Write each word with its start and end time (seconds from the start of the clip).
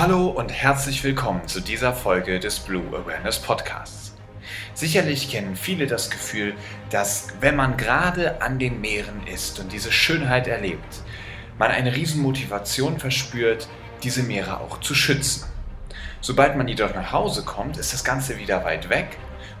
Hallo 0.00 0.28
und 0.28 0.48
herzlich 0.48 1.04
willkommen 1.04 1.46
zu 1.46 1.60
dieser 1.60 1.92
Folge 1.92 2.40
des 2.40 2.60
Blue 2.60 2.82
Awareness 2.88 3.38
Podcasts. 3.38 4.16
Sicherlich 4.72 5.30
kennen 5.30 5.56
viele 5.56 5.86
das 5.86 6.08
Gefühl, 6.08 6.54
dass 6.88 7.28
wenn 7.42 7.54
man 7.54 7.76
gerade 7.76 8.40
an 8.40 8.58
den 8.58 8.80
Meeren 8.80 9.26
ist 9.26 9.60
und 9.60 9.72
diese 9.72 9.92
Schönheit 9.92 10.46
erlebt, 10.46 11.02
man 11.58 11.70
eine 11.70 11.94
Riesenmotivation 11.94 12.98
verspürt, 12.98 13.68
diese 14.02 14.22
Meere 14.22 14.60
auch 14.60 14.80
zu 14.80 14.94
schützen. 14.94 15.44
Sobald 16.22 16.56
man 16.56 16.66
jedoch 16.66 16.94
nach 16.94 17.12
Hause 17.12 17.44
kommt, 17.44 17.76
ist 17.76 17.92
das 17.92 18.02
Ganze 18.02 18.38
wieder 18.38 18.64
weit 18.64 18.88
weg 18.88 19.18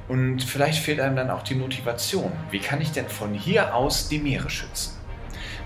und 0.08 0.42
vielleicht 0.42 0.82
fehlt 0.82 1.00
einem 1.00 1.16
dann 1.16 1.30
auch 1.30 1.42
die 1.42 1.54
Motivation. 1.54 2.32
Wie 2.50 2.60
kann 2.60 2.80
ich 2.80 2.92
denn 2.92 3.10
von 3.10 3.34
hier 3.34 3.74
aus 3.74 4.08
die 4.08 4.18
Meere 4.18 4.48
schützen? 4.48 4.96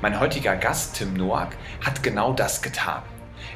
Mein 0.03 0.19
heutiger 0.19 0.57
Gast 0.57 0.97
Tim 0.97 1.15
Noack 1.15 1.57
hat 1.81 2.03
genau 2.03 2.33
das 2.33 2.61
getan. 2.61 3.05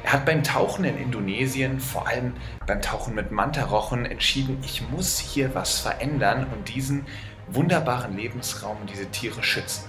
Er 0.09 0.13
hat 0.13 0.25
beim 0.25 0.43
Tauchen 0.43 0.85
in 0.85 0.97
Indonesien, 0.97 1.79
vor 1.79 2.07
allem 2.07 2.33
beim 2.65 2.81
Tauchen 2.81 3.13
mit 3.13 3.29
Mantarochen, 3.29 4.07
entschieden, 4.07 4.57
ich 4.63 4.81
muss 4.89 5.19
hier 5.19 5.53
was 5.53 5.81
verändern 5.81 6.47
und 6.51 6.73
diesen 6.73 7.05
wunderbaren 7.47 8.17
Lebensraum 8.17 8.77
und 8.81 8.89
diese 8.89 9.05
Tiere 9.11 9.43
schützen. 9.43 9.87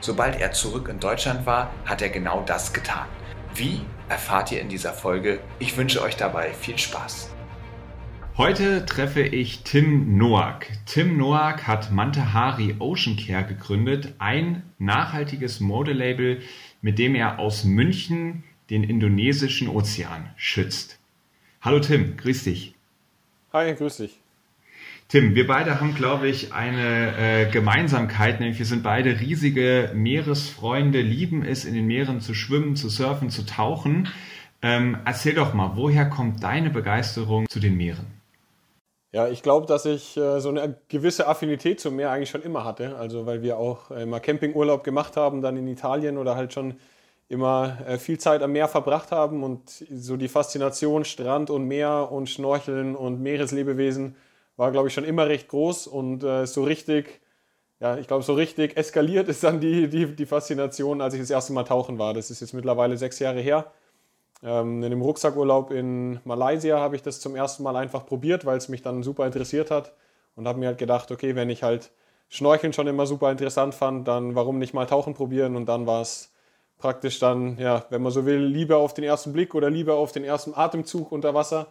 Sobald 0.00 0.40
er 0.40 0.50
zurück 0.50 0.88
in 0.88 0.98
Deutschland 0.98 1.46
war, 1.46 1.72
hat 1.86 2.02
er 2.02 2.08
genau 2.08 2.42
das 2.44 2.72
getan. 2.72 3.06
Wie 3.54 3.82
erfahrt 4.08 4.50
ihr 4.50 4.60
in 4.60 4.68
dieser 4.68 4.92
Folge? 4.92 5.38
Ich 5.60 5.76
wünsche 5.76 6.02
euch 6.02 6.16
dabei 6.16 6.52
viel 6.52 6.76
Spaß. 6.76 7.30
Heute 8.36 8.84
treffe 8.86 9.22
ich 9.22 9.62
Tim 9.62 10.16
Noack. 10.18 10.66
Tim 10.86 11.16
Noack 11.16 11.68
hat 11.68 11.92
Mantahari 11.92 12.74
Ocean 12.80 13.16
Care 13.16 13.44
gegründet, 13.44 14.14
ein 14.18 14.64
nachhaltiges 14.78 15.60
Modelabel, 15.60 16.40
mit 16.82 16.98
dem 16.98 17.14
er 17.14 17.38
aus 17.38 17.62
München 17.62 18.42
den 18.70 18.84
indonesischen 18.84 19.68
Ozean 19.68 20.30
schützt. 20.36 20.98
Hallo 21.60 21.80
Tim, 21.80 22.16
grüß 22.16 22.44
dich. 22.44 22.74
Hi, 23.52 23.74
grüß 23.74 23.98
dich. 23.98 24.20
Tim, 25.08 25.34
wir 25.34 25.48
beide 25.48 25.80
haben, 25.80 25.96
glaube 25.96 26.28
ich, 26.28 26.52
eine 26.52 27.18
äh, 27.18 27.50
Gemeinsamkeit, 27.50 28.38
nämlich 28.38 28.60
wir 28.60 28.66
sind 28.66 28.84
beide 28.84 29.18
riesige 29.18 29.90
Meeresfreunde, 29.92 31.00
lieben 31.00 31.44
es, 31.44 31.64
in 31.64 31.74
den 31.74 31.86
Meeren 31.86 32.20
zu 32.20 32.32
schwimmen, 32.32 32.76
zu 32.76 32.88
surfen, 32.88 33.28
zu 33.28 33.44
tauchen. 33.44 34.08
Ähm, 34.62 34.98
erzähl 35.04 35.34
doch 35.34 35.52
mal, 35.52 35.72
woher 35.74 36.08
kommt 36.08 36.44
deine 36.44 36.70
Begeisterung 36.70 37.48
zu 37.48 37.58
den 37.58 37.76
Meeren? 37.76 38.06
Ja, 39.12 39.26
ich 39.26 39.42
glaube, 39.42 39.66
dass 39.66 39.84
ich 39.86 40.16
äh, 40.16 40.38
so 40.40 40.50
eine 40.50 40.76
gewisse 40.88 41.26
Affinität 41.26 41.80
zum 41.80 41.96
Meer 41.96 42.12
eigentlich 42.12 42.30
schon 42.30 42.42
immer 42.42 42.64
hatte. 42.64 42.96
Also 42.96 43.26
weil 43.26 43.42
wir 43.42 43.58
auch 43.58 43.90
äh, 43.90 44.06
mal 44.06 44.20
Campingurlaub 44.20 44.84
gemacht 44.84 45.16
haben, 45.16 45.42
dann 45.42 45.56
in 45.56 45.66
Italien 45.66 46.18
oder 46.18 46.36
halt 46.36 46.52
schon 46.52 46.74
immer 47.30 47.78
äh, 47.86 47.96
viel 47.96 48.18
Zeit 48.18 48.42
am 48.42 48.52
Meer 48.52 48.68
verbracht 48.68 49.12
haben 49.12 49.44
und 49.44 49.70
so 49.70 50.16
die 50.16 50.28
Faszination 50.28 51.04
Strand 51.04 51.48
und 51.48 51.64
Meer 51.66 52.10
und 52.10 52.28
Schnorcheln 52.28 52.96
und 52.96 53.20
Meereslebewesen 53.22 54.16
war, 54.56 54.72
glaube 54.72 54.88
ich, 54.88 54.94
schon 54.94 55.04
immer 55.04 55.28
recht 55.28 55.48
groß 55.48 55.86
und 55.86 56.24
äh, 56.24 56.44
so 56.46 56.64
richtig, 56.64 57.20
ja, 57.78 57.96
ich 57.96 58.08
glaube, 58.08 58.24
so 58.24 58.34
richtig 58.34 58.76
eskaliert 58.76 59.28
ist 59.28 59.44
dann 59.44 59.60
die, 59.60 59.88
die, 59.88 60.14
die 60.16 60.26
Faszination, 60.26 61.00
als 61.00 61.14
ich 61.14 61.20
das 61.20 61.30
erste 61.30 61.52
Mal 61.52 61.62
tauchen 61.62 61.98
war. 61.98 62.14
Das 62.14 62.30
ist 62.30 62.40
jetzt 62.40 62.52
mittlerweile 62.52 62.98
sechs 62.98 63.20
Jahre 63.20 63.40
her. 63.40 63.70
Ähm, 64.42 64.82
in 64.82 64.90
dem 64.90 65.00
Rucksackurlaub 65.00 65.70
in 65.70 66.18
Malaysia 66.24 66.80
habe 66.80 66.96
ich 66.96 67.02
das 67.02 67.20
zum 67.20 67.36
ersten 67.36 67.62
Mal 67.62 67.76
einfach 67.76 68.06
probiert, 68.06 68.44
weil 68.44 68.58
es 68.58 68.68
mich 68.68 68.82
dann 68.82 69.04
super 69.04 69.24
interessiert 69.24 69.70
hat 69.70 69.92
und 70.34 70.48
habe 70.48 70.58
mir 70.58 70.66
halt 70.66 70.78
gedacht, 70.78 71.12
okay, 71.12 71.36
wenn 71.36 71.48
ich 71.48 71.62
halt 71.62 71.92
Schnorcheln 72.28 72.72
schon 72.72 72.88
immer 72.88 73.06
super 73.06 73.30
interessant 73.30 73.76
fand, 73.76 74.08
dann 74.08 74.34
warum 74.34 74.58
nicht 74.58 74.74
mal 74.74 74.86
Tauchen 74.86 75.14
probieren 75.14 75.54
und 75.54 75.66
dann 75.66 75.86
war 75.86 76.02
es 76.02 76.29
praktisch 76.80 77.18
dann, 77.18 77.58
ja, 77.58 77.84
wenn 77.90 78.02
man 78.02 78.10
so 78.10 78.26
will, 78.26 78.40
Liebe 78.44 78.76
auf 78.76 78.94
den 78.94 79.04
ersten 79.04 79.32
Blick 79.32 79.54
oder 79.54 79.70
Liebe 79.70 79.94
auf 79.94 80.12
den 80.12 80.24
ersten 80.24 80.54
Atemzug 80.54 81.12
unter 81.12 81.34
Wasser. 81.34 81.68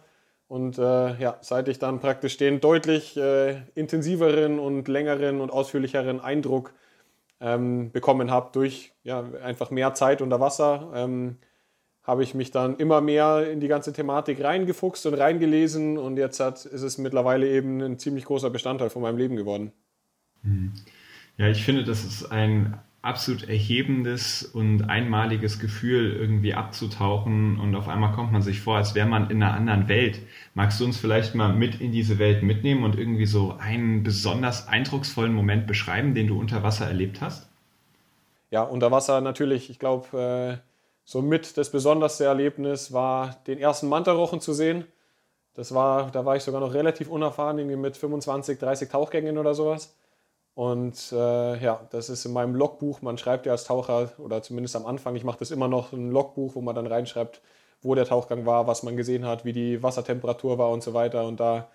Und 0.48 0.78
äh, 0.78 1.16
ja, 1.20 1.38
seit 1.42 1.68
ich 1.68 1.78
dann 1.78 2.00
praktisch 2.00 2.36
den 2.36 2.60
deutlich 2.60 3.16
äh, 3.16 3.62
intensiveren 3.74 4.58
und 4.58 4.88
längeren 4.88 5.40
und 5.40 5.50
ausführlicheren 5.50 6.20
Eindruck 6.20 6.72
ähm, 7.40 7.92
bekommen 7.92 8.30
habe 8.30 8.50
durch 8.52 8.92
ja, 9.02 9.24
einfach 9.42 9.70
mehr 9.70 9.94
Zeit 9.94 10.22
unter 10.22 10.40
Wasser, 10.40 10.90
ähm, 10.94 11.36
habe 12.02 12.22
ich 12.22 12.34
mich 12.34 12.50
dann 12.50 12.76
immer 12.76 13.00
mehr 13.00 13.48
in 13.50 13.60
die 13.60 13.68
ganze 13.68 13.92
Thematik 13.92 14.42
reingefuchst 14.42 15.06
und 15.06 15.14
reingelesen 15.14 15.98
und 15.98 16.16
jetzt 16.16 16.40
hat, 16.40 16.64
ist 16.64 16.82
es 16.82 16.98
mittlerweile 16.98 17.48
eben 17.48 17.80
ein 17.80 17.98
ziemlich 17.98 18.24
großer 18.24 18.50
Bestandteil 18.50 18.90
von 18.90 19.02
meinem 19.02 19.18
Leben 19.18 19.36
geworden. 19.36 19.72
Hm. 20.42 20.72
Ja, 21.36 21.48
ich 21.48 21.64
finde, 21.64 21.84
das 21.84 22.04
ist 22.04 22.30
ein 22.32 22.78
absolut 23.02 23.48
erhebendes 23.48 24.42
und 24.42 24.90
einmaliges 24.90 25.58
Gefühl, 25.58 26.12
irgendwie 26.12 26.54
abzutauchen 26.54 27.58
und 27.58 27.74
auf 27.74 27.88
einmal 27.88 28.12
kommt 28.12 28.30
man 28.32 28.42
sich 28.42 28.60
vor, 28.60 28.76
als 28.76 28.94
wäre 28.94 29.06
man 29.06 29.30
in 29.30 29.42
einer 29.42 29.54
anderen 29.54 29.88
Welt. 29.88 30.20
Magst 30.54 30.80
du 30.80 30.84
uns 30.84 30.98
vielleicht 30.98 31.34
mal 31.34 31.52
mit 31.54 31.80
in 31.80 31.92
diese 31.92 32.18
Welt 32.18 32.42
mitnehmen 32.42 32.84
und 32.84 32.98
irgendwie 32.98 33.24
so 33.24 33.56
einen 33.58 34.02
besonders 34.02 34.68
eindrucksvollen 34.68 35.32
Moment 35.32 35.66
beschreiben, 35.66 36.14
den 36.14 36.26
du 36.26 36.38
unter 36.38 36.62
Wasser 36.62 36.86
erlebt 36.86 37.22
hast? 37.22 37.48
Ja, 38.50 38.62
unter 38.62 38.90
Wasser 38.90 39.20
natürlich. 39.22 39.70
Ich 39.70 39.78
glaube, 39.78 40.60
äh, 40.60 40.70
so 41.04 41.22
mit 41.22 41.56
das 41.56 41.70
besonderste 41.70 42.24
Erlebnis 42.24 42.92
war, 42.92 43.36
den 43.46 43.58
ersten 43.58 43.88
Mantarochen 43.88 44.40
zu 44.40 44.52
sehen. 44.52 44.84
Das 45.54 45.74
war, 45.74 46.10
da 46.10 46.24
war 46.24 46.36
ich 46.36 46.42
sogar 46.42 46.60
noch 46.60 46.74
relativ 46.74 47.08
unerfahren, 47.08 47.58
irgendwie 47.58 47.76
mit 47.76 47.96
25, 47.96 48.58
30 48.58 48.88
Tauchgängen 48.90 49.38
oder 49.38 49.54
sowas. 49.54 49.94
Und 50.54 51.12
äh, 51.12 51.62
ja, 51.62 51.86
das 51.90 52.10
ist 52.10 52.24
in 52.24 52.32
meinem 52.32 52.54
Logbuch. 52.54 53.02
Man 53.02 53.18
schreibt 53.18 53.46
ja 53.46 53.52
als 53.52 53.64
Taucher, 53.64 54.10
oder 54.18 54.42
zumindest 54.42 54.76
am 54.76 54.86
Anfang, 54.86 55.16
ich 55.16 55.24
mache 55.24 55.38
das 55.38 55.50
immer 55.50 55.68
noch, 55.68 55.92
ein 55.92 56.10
Logbuch, 56.10 56.54
wo 56.54 56.60
man 56.60 56.74
dann 56.74 56.86
reinschreibt, 56.86 57.40
wo 57.82 57.94
der 57.94 58.04
Tauchgang 58.04 58.46
war, 58.46 58.66
was 58.66 58.82
man 58.82 58.96
gesehen 58.96 59.24
hat, 59.24 59.44
wie 59.44 59.52
die 59.52 59.82
Wassertemperatur 59.82 60.58
war 60.58 60.70
und 60.70 60.82
so 60.82 60.92
weiter. 60.92 61.26
Und 61.26 61.40
da 61.40 61.68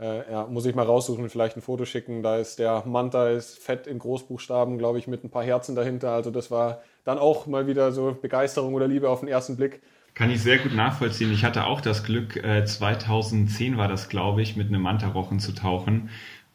äh, 0.00 0.30
ja, 0.30 0.46
muss 0.46 0.66
ich 0.66 0.74
mal 0.74 0.86
raussuchen, 0.86 1.28
vielleicht 1.28 1.56
ein 1.56 1.62
Foto 1.62 1.84
schicken. 1.84 2.22
Da 2.22 2.36
ist 2.38 2.58
der 2.58 2.84
Manta 2.86 3.28
ist 3.28 3.58
fett 3.58 3.86
in 3.86 3.98
Großbuchstaben, 3.98 4.78
glaube 4.78 4.98
ich, 4.98 5.06
mit 5.06 5.24
ein 5.24 5.30
paar 5.30 5.44
Herzen 5.44 5.74
dahinter. 5.74 6.12
Also 6.12 6.30
das 6.30 6.50
war 6.50 6.82
dann 7.04 7.18
auch 7.18 7.46
mal 7.46 7.66
wieder 7.66 7.92
so 7.92 8.16
Begeisterung 8.20 8.74
oder 8.74 8.88
Liebe 8.88 9.08
auf 9.08 9.20
den 9.20 9.28
ersten 9.28 9.56
Blick. 9.56 9.82
Kann 10.14 10.30
ich 10.30 10.42
sehr 10.42 10.58
gut 10.58 10.74
nachvollziehen. 10.74 11.32
Ich 11.32 11.42
hatte 11.44 11.64
auch 11.64 11.80
das 11.80 12.04
Glück, 12.04 12.34
2010 12.34 13.74
äh, 13.74 13.76
war 13.78 13.88
das, 13.88 14.10
glaube 14.10 14.42
ich, 14.42 14.56
mit 14.56 14.68
einem 14.68 14.82
Manta-Rochen 14.82 15.40
zu 15.40 15.52
tauchen. 15.52 16.10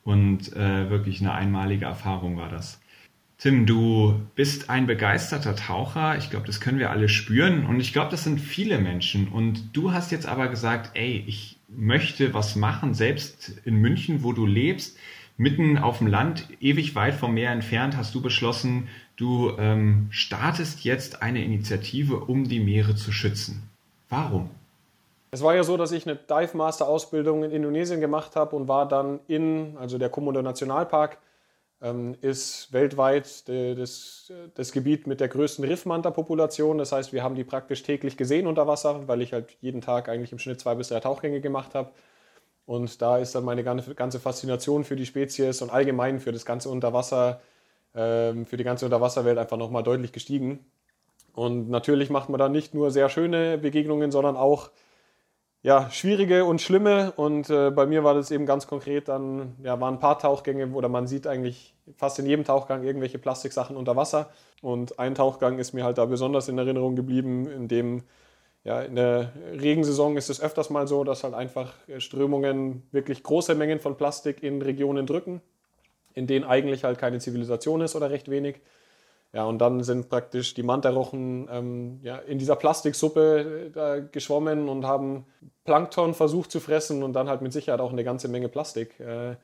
Und 0.07 0.55
äh, 0.55 0.89
wirklich 0.89 1.19
eine 1.19 1.33
einmalige 1.33 1.83
Erfahrung 1.83 2.37
war 2.37 2.47
das. 2.47 2.79
Tim, 3.37 3.65
du 3.65 4.15
bist 4.35 4.69
ein 4.69 4.87
begeisterter 4.87 5.53
Taucher. 5.53 6.17
Ich 6.17 6.29
glaube, 6.29 6.47
das 6.47 6.61
können 6.61 6.79
wir 6.79 6.91
alle 6.91 7.09
spüren. 7.09 7.65
Und 7.65 7.81
ich 7.81 7.91
glaube, 7.91 8.09
das 8.11 8.23
sind 8.23 8.39
viele 8.39 8.77
Menschen. 8.79 9.27
Und 9.27 9.75
du 9.75 9.91
hast 9.91 10.13
jetzt 10.13 10.25
aber 10.25 10.47
gesagt, 10.47 10.91
ey, 10.93 11.25
ich 11.27 11.57
möchte 11.67 12.33
was 12.33 12.55
machen, 12.55 12.93
selbst 12.93 13.59
in 13.65 13.75
München, 13.75 14.23
wo 14.23 14.31
du 14.31 14.45
lebst, 14.45 14.97
mitten 15.35 15.77
auf 15.77 15.97
dem 15.97 16.07
Land, 16.07 16.47
ewig 16.61 16.95
weit 16.95 17.15
vom 17.15 17.33
Meer 17.33 17.51
entfernt, 17.51 17.97
hast 17.97 18.15
du 18.15 18.21
beschlossen, 18.21 18.87
du 19.17 19.57
ähm, 19.59 20.07
startest 20.09 20.85
jetzt 20.85 21.21
eine 21.21 21.43
Initiative, 21.43 22.21
um 22.21 22.47
die 22.47 22.61
Meere 22.61 22.95
zu 22.95 23.11
schützen. 23.11 23.63
Warum? 24.07 24.51
Es 25.31 25.43
war 25.43 25.55
ja 25.55 25.63
so, 25.63 25.75
dass 25.77 25.91
ich 25.91 26.07
eine 26.07 26.15
Dive 26.15 26.55
Master 26.55 26.87
Ausbildung 26.87 27.43
in 27.43 27.51
Indonesien 27.51 27.99
gemacht 27.99 28.35
habe 28.35 28.55
und 28.55 28.67
war 28.67 28.87
dann 28.87 29.19
in, 29.27 29.77
also 29.77 29.97
der 29.97 30.09
Komodo 30.09 30.41
Nationalpark 30.41 31.17
ähm, 31.81 32.15
ist 32.21 32.71
weltweit 32.71 33.47
de, 33.47 33.75
das, 33.75 34.31
das 34.55 34.71
Gebiet 34.71 35.05
mit 35.05 35.19
der 35.19 35.27
größten 35.27 35.65
Riffmanta-Population. 35.65 36.77
Das 36.77 36.91
heißt, 36.91 37.13
wir 37.13 37.23
haben 37.23 37.35
die 37.35 37.43
praktisch 37.43 37.83
täglich 37.83 38.17
gesehen 38.17 38.47
unter 38.47 38.67
Wasser, 38.67 39.07
weil 39.07 39.21
ich 39.21 39.33
halt 39.33 39.57
jeden 39.61 39.81
Tag 39.81 40.09
eigentlich 40.09 40.31
im 40.31 40.39
Schnitt 40.39 40.59
zwei 40.59 40.75
bis 40.75 40.89
drei 40.89 40.99
Tauchgänge 41.01 41.41
gemacht 41.41 41.75
habe. 41.75 41.91
Und 42.65 43.01
da 43.01 43.17
ist 43.17 43.35
dann 43.35 43.45
meine 43.45 43.63
ganze 43.63 44.19
Faszination 44.19 44.83
für 44.83 44.95
die 44.95 45.05
Spezies 45.05 45.61
und 45.61 45.69
allgemein 45.71 46.19
für 46.19 46.31
das 46.33 46.45
ganze 46.45 46.69
Unterwasser, 46.69 47.41
ähm, 47.95 48.45
für 48.45 48.57
die 48.57 48.63
ganze 48.63 48.85
Unterwasserwelt 48.85 49.37
einfach 49.37 49.57
nochmal 49.57 49.83
deutlich 49.83 50.11
gestiegen. 50.11 50.65
Und 51.33 51.69
natürlich 51.69 52.09
macht 52.09 52.29
man 52.29 52.39
da 52.39 52.49
nicht 52.49 52.73
nur 52.73 52.91
sehr 52.91 53.09
schöne 53.09 53.57
Begegnungen, 53.57 54.11
sondern 54.11 54.35
auch 54.35 54.71
ja, 55.63 55.89
schwierige 55.91 56.45
und 56.45 56.61
schlimme. 56.61 57.11
Und 57.15 57.49
äh, 57.49 57.71
bei 57.71 57.85
mir 57.85 58.03
war 58.03 58.13
das 58.13 58.31
eben 58.31 58.45
ganz 58.45 58.67
konkret 58.67 59.07
dann, 59.07 59.55
ja, 59.63 59.79
waren 59.79 59.95
ein 59.95 59.99
paar 59.99 60.19
Tauchgänge, 60.19 60.67
oder 60.67 60.89
man 60.89 61.07
sieht 61.07 61.27
eigentlich 61.27 61.75
fast 61.95 62.19
in 62.19 62.25
jedem 62.25 62.45
Tauchgang 62.45 62.83
irgendwelche 62.83 63.19
Plastiksachen 63.19 63.75
unter 63.75 63.95
Wasser. 63.95 64.29
Und 64.61 64.99
ein 64.99 65.15
Tauchgang 65.15 65.59
ist 65.59 65.73
mir 65.73 65.83
halt 65.83 65.97
da 65.97 66.05
besonders 66.05 66.47
in 66.47 66.57
Erinnerung 66.57 66.95
geblieben, 66.95 67.49
in 67.49 67.67
dem, 67.67 68.03
ja, 68.63 68.81
in 68.81 68.95
der 68.95 69.31
Regensaison 69.53 70.17
ist 70.17 70.29
es 70.29 70.41
öfters 70.41 70.69
mal 70.69 70.87
so, 70.87 71.03
dass 71.03 71.23
halt 71.23 71.33
einfach 71.33 71.73
Strömungen 71.99 72.83
wirklich 72.91 73.23
große 73.23 73.55
Mengen 73.55 73.79
von 73.79 73.97
Plastik 73.97 74.43
in 74.43 74.61
Regionen 74.61 75.05
drücken, 75.05 75.41
in 76.13 76.27
denen 76.27 76.45
eigentlich 76.45 76.83
halt 76.83 76.97
keine 76.97 77.19
Zivilisation 77.19 77.81
ist 77.81 77.95
oder 77.95 78.09
recht 78.09 78.29
wenig. 78.29 78.61
Ja, 79.37 79.45
und 79.45 79.59
dann 79.59 79.83
sind 79.83 80.09
praktisch 80.09 80.55
die 80.55 80.63
Mantarochen 80.63 81.47
ähm, 81.51 81.99
ja, 82.01 82.17
in 82.17 82.39
dieser 82.39 82.55
Plastiksuppe 82.55 83.71
äh, 83.75 84.01
geschwommen 84.11 84.67
und 84.67 84.83
haben 84.83 85.27
Plankton 85.63 86.15
versucht 86.15 86.49
zu 86.49 86.59
fressen 86.59 87.03
und 87.03 87.13
dann 87.13 87.29
halt 87.29 87.43
mit 87.43 87.53
Sicherheit 87.53 87.79
auch 87.79 87.91
eine 87.91 88.03
ganze 88.03 88.29
Menge 88.29 88.49
Plastik 88.49 88.99
äh, 88.99 89.35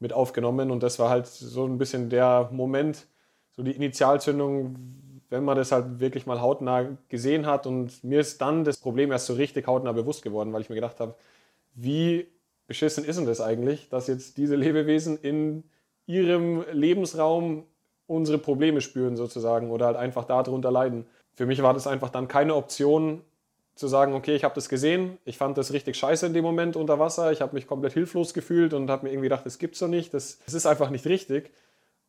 mit 0.00 0.14
aufgenommen. 0.14 0.70
Und 0.70 0.82
das 0.82 0.98
war 0.98 1.10
halt 1.10 1.26
so 1.26 1.66
ein 1.66 1.76
bisschen 1.76 2.08
der 2.08 2.48
Moment, 2.50 3.06
so 3.50 3.62
die 3.62 3.72
Initialzündung, 3.72 4.74
wenn 5.28 5.44
man 5.44 5.58
das 5.58 5.70
halt 5.70 6.00
wirklich 6.00 6.24
mal 6.24 6.40
hautnah 6.40 6.96
gesehen 7.10 7.44
hat. 7.44 7.66
Und 7.66 8.02
mir 8.02 8.20
ist 8.20 8.40
dann 8.40 8.64
das 8.64 8.78
Problem 8.78 9.12
erst 9.12 9.26
so 9.26 9.34
richtig 9.34 9.66
hautnah 9.66 9.92
bewusst 9.92 10.22
geworden, 10.22 10.54
weil 10.54 10.62
ich 10.62 10.70
mir 10.70 10.76
gedacht 10.76 10.98
habe, 10.98 11.14
wie 11.74 12.26
beschissen 12.66 13.04
ist 13.04 13.18
denn 13.18 13.26
das 13.26 13.42
eigentlich, 13.42 13.90
dass 13.90 14.06
jetzt 14.06 14.38
diese 14.38 14.56
Lebewesen 14.56 15.18
in 15.18 15.64
ihrem 16.06 16.64
Lebensraum 16.72 17.66
unsere 18.06 18.38
Probleme 18.38 18.80
spüren 18.80 19.16
sozusagen 19.16 19.70
oder 19.70 19.86
halt 19.86 19.96
einfach 19.96 20.24
darunter 20.24 20.70
leiden. 20.70 21.06
Für 21.34 21.46
mich 21.46 21.62
war 21.62 21.74
das 21.74 21.86
einfach 21.86 22.10
dann 22.10 22.28
keine 22.28 22.54
Option 22.54 23.22
zu 23.74 23.88
sagen, 23.88 24.12
okay, 24.14 24.34
ich 24.34 24.44
habe 24.44 24.54
das 24.54 24.68
gesehen, 24.68 25.18
ich 25.24 25.38
fand 25.38 25.56
das 25.56 25.72
richtig 25.72 25.96
scheiße 25.96 26.26
in 26.26 26.34
dem 26.34 26.44
Moment 26.44 26.76
unter 26.76 26.98
Wasser, 26.98 27.32
ich 27.32 27.40
habe 27.40 27.54
mich 27.54 27.66
komplett 27.66 27.94
hilflos 27.94 28.34
gefühlt 28.34 28.74
und 28.74 28.90
habe 28.90 29.06
mir 29.06 29.12
irgendwie 29.12 29.28
gedacht, 29.28 29.46
das 29.46 29.58
gibt's 29.58 29.78
doch 29.78 29.88
nicht, 29.88 30.12
das, 30.12 30.38
das 30.44 30.54
ist 30.54 30.66
einfach 30.66 30.90
nicht 30.90 31.06
richtig. 31.06 31.50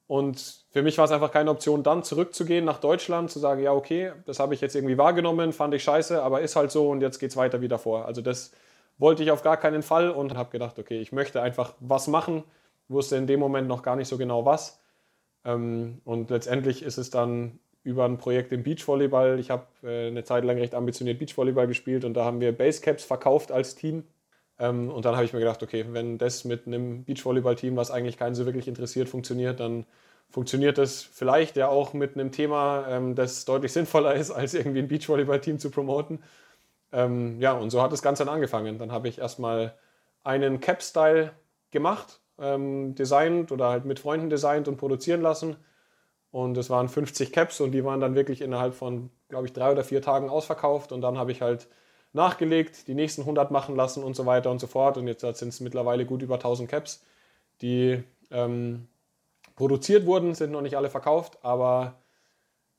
Und 0.07 0.65
für 0.71 0.81
mich 0.81 0.97
war 0.97 1.05
es 1.05 1.11
einfach 1.11 1.31
keine 1.31 1.49
Option, 1.49 1.81
dann 1.81 2.03
zurückzugehen 2.03 2.65
nach 2.65 2.79
Deutschland, 2.79 3.31
zu 3.31 3.39
sagen, 3.39 3.63
ja, 3.63 3.71
okay, 3.71 4.11
das 4.25 4.39
habe 4.39 4.53
ich 4.53 4.59
jetzt 4.59 4.75
irgendwie 4.75 4.97
wahrgenommen, 4.97 5.53
fand 5.53 5.73
ich 5.73 5.83
scheiße, 5.83 6.21
aber 6.21 6.41
ist 6.41 6.57
halt 6.57 6.71
so 6.71 6.89
und 6.89 7.01
jetzt 7.01 7.19
geht 7.19 7.31
es 7.31 7.37
weiter 7.37 7.61
wie 7.61 7.69
davor. 7.69 8.05
Also 8.05 8.21
das 8.21 8.51
wollte 8.97 9.23
ich 9.23 9.31
auf 9.31 9.41
gar 9.41 9.57
keinen 9.57 9.81
Fall 9.81 10.09
und 10.09 10.35
habe 10.35 10.51
gedacht, 10.51 10.77
okay, 10.77 10.99
ich 10.99 11.13
möchte 11.13 11.41
einfach 11.41 11.73
was 11.79 12.07
machen, 12.07 12.43
wusste 12.89 13.15
in 13.15 13.27
dem 13.27 13.39
Moment 13.39 13.67
noch 13.69 13.81
gar 13.81 13.95
nicht 13.95 14.09
so 14.09 14.17
genau 14.17 14.45
was. 14.45 14.82
Ähm, 15.45 16.01
und 16.05 16.29
letztendlich 16.29 16.83
ist 16.83 16.97
es 16.97 17.09
dann 17.09 17.59
über 17.83 18.05
ein 18.05 18.17
Projekt 18.17 18.51
im 18.51 18.63
Beachvolleyball. 18.63 19.39
Ich 19.39 19.49
habe 19.51 19.67
äh, 19.83 20.07
eine 20.07 20.23
Zeit 20.23 20.45
lang 20.45 20.57
recht 20.57 20.73
ambitioniert 20.75 21.19
Beachvolleyball 21.19 21.67
gespielt 21.67 22.05
und 22.05 22.13
da 22.13 22.23
haben 22.25 22.39
wir 22.39 22.57
Basecaps 22.57 23.03
verkauft 23.03 23.51
als 23.51 23.75
Team. 23.75 24.03
Ähm, 24.59 24.89
und 24.89 25.05
dann 25.05 25.15
habe 25.15 25.25
ich 25.25 25.33
mir 25.33 25.39
gedacht, 25.39 25.63
okay, 25.63 25.85
wenn 25.89 26.17
das 26.17 26.45
mit 26.45 26.67
einem 26.67 27.03
Beachvolleyball-Team, 27.05 27.75
was 27.75 27.91
eigentlich 27.91 28.17
keinen 28.17 28.35
so 28.35 28.45
wirklich 28.45 28.67
interessiert, 28.67 29.09
funktioniert, 29.09 29.59
dann 29.59 29.85
funktioniert 30.29 30.77
das 30.77 31.01
vielleicht 31.03 31.57
ja 31.57 31.67
auch 31.67 31.93
mit 31.93 32.15
einem 32.15 32.31
Thema, 32.31 32.85
ähm, 32.87 33.15
das 33.15 33.45
deutlich 33.45 33.73
sinnvoller 33.73 34.13
ist, 34.15 34.31
als 34.31 34.53
irgendwie 34.53 34.79
ein 34.79 34.87
Beachvolleyball-Team 34.87 35.59
zu 35.59 35.69
promoten. 35.71 36.19
Ja, 36.95 37.53
und 37.53 37.71
so 37.71 37.81
hat 37.81 37.91
das 37.91 38.03
Ganze 38.03 38.23
dann 38.23 38.35
angefangen. 38.35 38.77
Dann 38.77 38.91
habe 38.91 39.07
ich 39.07 39.17
erstmal 39.17 39.73
einen 40.23 40.59
Cap-Style 40.59 41.31
gemacht, 41.71 42.19
ähm, 42.43 42.93
designt 42.95 43.51
oder 43.51 43.69
halt 43.69 43.85
mit 43.85 43.99
Freunden 43.99 44.29
designt 44.29 44.67
und 44.67 44.77
produzieren 44.77 45.21
lassen. 45.21 45.55
Und 46.31 46.57
es 46.57 46.69
waren 46.69 46.89
50 46.89 47.31
Caps 47.31 47.61
und 47.61 47.71
die 47.71 47.85
waren 47.85 47.99
dann 47.99 48.15
wirklich 48.15 48.41
innerhalb 48.41 48.73
von, 48.73 49.11
glaube 49.29 49.45
ich, 49.45 49.53
drei 49.53 49.71
oder 49.71 49.83
vier 49.83 50.01
Tagen 50.01 50.29
ausverkauft. 50.29 50.91
Und 50.91 51.01
dann 51.01 51.17
habe 51.17 51.31
ich 51.31 51.41
halt 51.41 51.67
nachgelegt, 52.11 52.87
die 52.87 52.95
nächsten 52.95 53.21
100 53.21 53.51
machen 53.51 53.75
lassen 53.75 54.03
und 54.03 54.15
so 54.15 54.25
weiter 54.25 54.51
und 54.51 54.59
so 54.59 54.67
fort. 54.67 54.97
Und 54.97 55.07
jetzt 55.07 55.21
sind 55.21 55.49
es 55.49 55.59
mittlerweile 55.59 56.05
gut 56.05 56.21
über 56.21 56.35
1000 56.35 56.69
Caps, 56.69 57.03
die 57.61 58.03
ähm, 58.31 58.87
produziert 59.55 60.05
wurden, 60.05 60.33
sind 60.33 60.51
noch 60.51 60.61
nicht 60.61 60.75
alle 60.75 60.89
verkauft. 60.89 61.37
Aber 61.43 61.95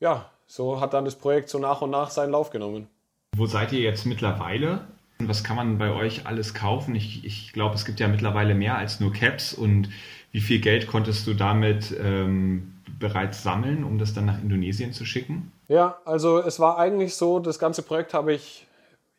ja, 0.00 0.30
so 0.46 0.80
hat 0.80 0.92
dann 0.92 1.04
das 1.04 1.16
Projekt 1.16 1.48
so 1.48 1.58
nach 1.58 1.80
und 1.80 1.90
nach 1.90 2.10
seinen 2.10 2.32
Lauf 2.32 2.50
genommen. 2.50 2.88
Wo 3.36 3.46
seid 3.46 3.72
ihr 3.72 3.80
jetzt 3.80 4.04
mittlerweile? 4.04 4.86
Was 5.28 5.44
kann 5.44 5.56
man 5.56 5.78
bei 5.78 5.90
euch 5.90 6.26
alles 6.26 6.54
kaufen? 6.54 6.94
Ich, 6.94 7.24
ich 7.24 7.52
glaube, 7.52 7.74
es 7.74 7.84
gibt 7.84 8.00
ja 8.00 8.08
mittlerweile 8.08 8.54
mehr 8.54 8.76
als 8.76 9.00
nur 9.00 9.12
Caps. 9.12 9.54
Und 9.54 9.88
wie 10.32 10.40
viel 10.40 10.60
Geld 10.60 10.86
konntest 10.86 11.26
du 11.26 11.34
damit 11.34 11.94
ähm, 12.02 12.74
bereits 12.98 13.42
sammeln, 13.42 13.84
um 13.84 13.98
das 13.98 14.14
dann 14.14 14.26
nach 14.26 14.40
Indonesien 14.40 14.92
zu 14.92 15.04
schicken? 15.04 15.52
Ja, 15.68 15.98
also 16.04 16.38
es 16.40 16.60
war 16.60 16.78
eigentlich 16.78 17.14
so, 17.14 17.38
das 17.38 17.58
ganze 17.58 17.82
Projekt 17.82 18.14
habe 18.14 18.32
ich, 18.32 18.66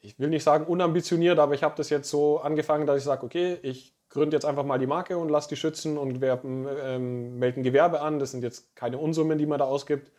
ich 0.02 0.20
will 0.20 0.30
nicht 0.30 0.44
sagen 0.44 0.66
unambitioniert, 0.66 1.40
aber 1.40 1.54
ich 1.54 1.64
habe 1.64 1.76
das 1.78 1.90
jetzt 1.90 2.10
so 2.10 2.40
angefangen, 2.40 2.86
dass 2.86 2.98
ich 2.98 3.04
sage, 3.04 3.26
okay, 3.26 3.58
ich 3.64 3.94
gründe 4.10 4.36
jetzt 4.36 4.46
einfach 4.46 4.64
mal 4.64 4.80
die 4.80 4.88
Marke 4.88 5.18
und 5.18 5.30
lasse 5.30 5.50
die 5.50 5.56
schützen 5.56 5.98
und 5.98 6.22
werben, 6.22 6.68
ähm, 6.84 7.38
melden 7.38 7.64
Gewerbe 7.64 8.02
an. 8.02 8.20
Das 8.20 8.32
sind 8.32 8.44
jetzt 8.44 8.76
keine 8.76 8.98
Unsummen, 8.98 9.38
die 9.38 9.46
man 9.46 9.60
da 9.60 9.66
ausgibt. 9.66 10.12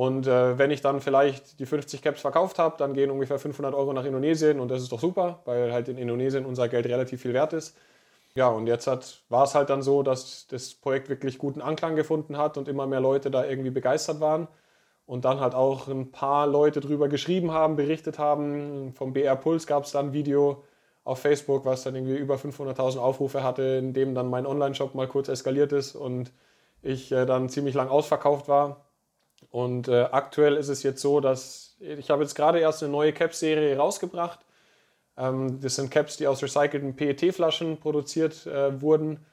Und 0.00 0.26
äh, 0.26 0.56
wenn 0.56 0.70
ich 0.70 0.80
dann 0.80 1.02
vielleicht 1.02 1.58
die 1.60 1.66
50 1.66 2.00
Caps 2.00 2.22
verkauft 2.22 2.58
habe, 2.58 2.76
dann 2.78 2.94
gehen 2.94 3.10
ungefähr 3.10 3.38
500 3.38 3.74
Euro 3.74 3.92
nach 3.92 4.06
Indonesien 4.06 4.58
und 4.58 4.70
das 4.70 4.80
ist 4.80 4.90
doch 4.92 5.00
super, 5.00 5.42
weil 5.44 5.74
halt 5.74 5.88
in 5.88 5.98
Indonesien 5.98 6.46
unser 6.46 6.68
Geld 6.70 6.86
relativ 6.86 7.20
viel 7.20 7.34
wert 7.34 7.52
ist. 7.52 7.76
Ja, 8.34 8.48
und 8.48 8.66
jetzt 8.66 8.88
war 9.28 9.44
es 9.44 9.54
halt 9.54 9.68
dann 9.68 9.82
so, 9.82 10.02
dass 10.02 10.46
das 10.48 10.72
Projekt 10.74 11.10
wirklich 11.10 11.36
guten 11.36 11.60
Anklang 11.60 11.96
gefunden 11.96 12.38
hat 12.38 12.56
und 12.56 12.66
immer 12.66 12.86
mehr 12.86 13.00
Leute 13.00 13.30
da 13.30 13.44
irgendwie 13.44 13.68
begeistert 13.68 14.20
waren. 14.20 14.48
Und 15.04 15.26
dann 15.26 15.40
halt 15.40 15.54
auch 15.54 15.86
ein 15.88 16.10
paar 16.12 16.46
Leute 16.46 16.80
drüber 16.80 17.08
geschrieben 17.10 17.50
haben, 17.52 17.76
berichtet 17.76 18.18
haben. 18.18 18.94
Vom 18.94 19.12
BR 19.12 19.36
Puls 19.36 19.66
gab 19.66 19.84
es 19.84 19.92
dann 19.92 20.06
ein 20.06 20.12
Video 20.14 20.64
auf 21.04 21.18
Facebook, 21.20 21.66
was 21.66 21.82
dann 21.82 21.94
irgendwie 21.94 22.16
über 22.16 22.36
500.000 22.36 22.98
Aufrufe 22.98 23.42
hatte, 23.42 23.62
in 23.62 23.92
dem 23.92 24.14
dann 24.14 24.30
mein 24.30 24.46
Online-Shop 24.46 24.94
mal 24.94 25.08
kurz 25.08 25.28
eskaliert 25.28 25.72
ist 25.72 25.94
und 25.94 26.32
ich 26.82 27.12
äh, 27.12 27.26
dann 27.26 27.50
ziemlich 27.50 27.74
lang 27.74 27.88
ausverkauft 27.90 28.48
war. 28.48 28.89
Und 29.48 29.88
äh, 29.88 30.02
aktuell 30.12 30.56
ist 30.56 30.68
es 30.68 30.82
jetzt 30.82 31.00
so, 31.00 31.20
dass 31.20 31.76
ich 31.80 32.10
habe 32.10 32.22
jetzt 32.22 32.34
gerade 32.34 32.60
erst 32.60 32.82
eine 32.82 32.92
neue 32.92 33.12
Cap-Serie 33.12 33.76
rausgebracht 33.76 34.40
ähm, 35.20 35.60
das 35.60 35.76
sind 35.76 35.90
Caps, 35.90 36.16
die 36.16 36.26
aus 36.26 36.42
recycelten 36.42 36.96
PET-Flaschen 36.96 37.78
produziert 37.78 38.46
äh, 38.46 38.80
wurden 38.80 39.26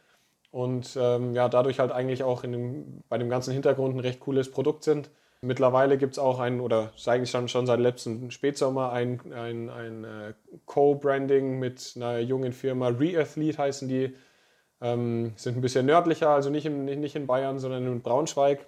und 0.52 0.98
ähm, 1.00 1.34
ja, 1.34 1.50
dadurch 1.50 1.80
halt 1.80 1.92
eigentlich 1.92 2.24
auch 2.24 2.42
dem, 2.42 3.04
bei 3.10 3.18
dem 3.18 3.30
ganzen 3.30 3.54
Hintergrund 3.54 3.96
ein 3.96 4.00
recht 4.02 4.20
cooles 4.20 4.52
Produkt 4.52 4.84
sind. 4.84 5.10
Mittlerweile 5.42 5.98
gibt 5.98 6.14
es 6.14 6.20
auch 6.20 6.40
ein, 6.40 6.62
oder 6.62 6.92
eigentlich 7.06 7.30
schon, 7.30 7.48
schon 7.48 7.68
seit 7.68 7.80
letzten 7.80 8.32
Spätsommer, 8.32 8.92
ein, 8.92 9.32
ein, 9.34 9.70
ein 9.70 10.04
äh, 10.04 10.34
Co-Branding 10.66 11.60
mit 11.60 11.94
einer 11.96 12.20
jungen 12.20 12.54
Firma, 12.54 12.90
Reathlete 12.90 13.58
heißen 13.58 13.88
die. 13.88 14.16
Ähm, 14.80 15.34
sind 15.38 15.58
ein 15.58 15.62
bisschen 15.62 15.86
nördlicher, 15.88 16.30
also 16.30 16.50
nicht, 16.50 16.66
im, 16.66 16.86
nicht 16.86 17.16
in 17.16 17.28
Bayern, 17.28 17.60
sondern 17.60 17.88
in 17.88 18.02
Braunschweig. 18.02 18.68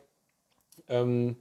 Ähm, 0.87 1.35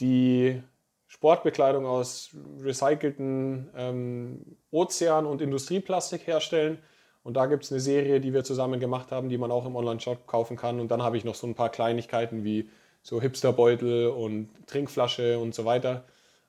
die 0.00 0.62
Sportbekleidung 1.06 1.86
aus 1.86 2.30
recycelten 2.60 3.70
ähm, 3.76 4.56
Ozean- 4.70 5.26
und 5.26 5.40
Industrieplastik 5.40 6.26
herstellen. 6.26 6.78
Und 7.22 7.34
da 7.34 7.46
gibt 7.46 7.64
es 7.64 7.72
eine 7.72 7.80
Serie, 7.80 8.20
die 8.20 8.32
wir 8.32 8.44
zusammen 8.44 8.80
gemacht 8.80 9.10
haben, 9.10 9.28
die 9.28 9.38
man 9.38 9.50
auch 9.50 9.66
im 9.66 9.76
Online-Shop 9.76 10.26
kaufen 10.26 10.56
kann. 10.56 10.80
Und 10.80 10.90
dann 10.90 11.02
habe 11.02 11.16
ich 11.16 11.24
noch 11.24 11.34
so 11.34 11.46
ein 11.46 11.54
paar 11.54 11.70
Kleinigkeiten 11.70 12.44
wie 12.44 12.68
so 13.02 13.20
Hipsterbeutel 13.20 14.08
und 14.08 14.48
Trinkflasche 14.66 15.38
und 15.38 15.54
so 15.54 15.64
weiter. 15.64 16.04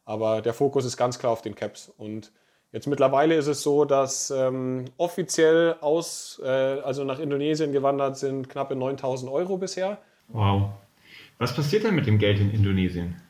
Aber 0.05 0.41
der 0.41 0.53
Fokus 0.53 0.85
ist 0.85 0.97
ganz 0.97 1.19
klar 1.19 1.31
auf 1.31 1.41
den 1.41 1.55
Caps. 1.55 1.91
Und 1.97 2.31
jetzt 2.71 2.87
mittlerweile 2.87 3.35
ist 3.35 3.47
es 3.47 3.61
so, 3.61 3.85
dass 3.85 4.31
ähm, 4.31 4.85
offiziell 4.97 5.75
aus, 5.81 6.41
äh, 6.43 6.47
also 6.47 7.03
nach 7.03 7.19
Indonesien 7.19 7.71
gewandert 7.71 8.17
sind 8.17 8.49
knappe 8.49 8.75
9000 8.75 9.31
Euro 9.31 9.57
bisher. 9.57 9.99
Wow. 10.29 10.69
Was 11.37 11.55
passiert 11.55 11.83
denn 11.83 11.95
mit 11.95 12.07
dem 12.07 12.17
Geld 12.17 12.39
in 12.39 12.51
Indonesien? 12.51 13.21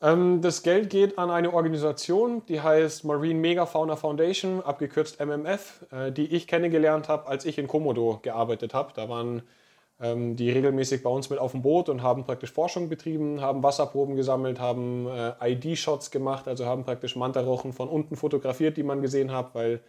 Ähm, 0.00 0.40
das 0.42 0.62
Geld 0.62 0.90
geht 0.90 1.18
an 1.18 1.30
eine 1.30 1.52
Organisation, 1.52 2.42
die 2.46 2.60
heißt 2.60 3.04
Marine 3.04 3.38
Megafauna 3.38 3.96
Foundation, 3.96 4.62
abgekürzt 4.62 5.20
MMF, 5.20 5.86
äh, 5.92 6.10
die 6.10 6.26
ich 6.34 6.46
kennengelernt 6.48 7.08
habe, 7.08 7.28
als 7.28 7.44
ich 7.44 7.58
in 7.58 7.68
Komodo 7.68 8.18
gearbeitet 8.22 8.74
habe. 8.74 8.92
Da 8.94 9.08
waren 9.08 9.42
ähm, 10.00 10.34
die 10.34 10.50
regelmäßig 10.50 11.02
bei 11.02 11.10
uns 11.10 11.30
mit 11.30 11.38
auf 11.38 11.52
dem 11.52 11.62
Boot 11.62 11.88
und 11.88 12.02
haben 12.02 12.24
praktisch 12.24 12.50
Forschung 12.52 12.88
betrieben, 12.88 13.40
haben 13.40 13.62
Wasserproben 13.62 14.16
gesammelt, 14.16 14.58
haben 14.58 15.06
äh, 15.06 15.52
ID-Shots 15.52 16.10
gemacht, 16.10 16.48
also 16.48 16.66
haben 16.66 16.84
praktisch 16.84 17.14
Mantarochen 17.14 17.72
von 17.72 17.88
unten 17.88 18.16
fotografiert, 18.16 18.76
die 18.76 18.82
man 18.82 19.02
gesehen 19.02 19.30
hat, 19.30 19.54
weil 19.54 19.80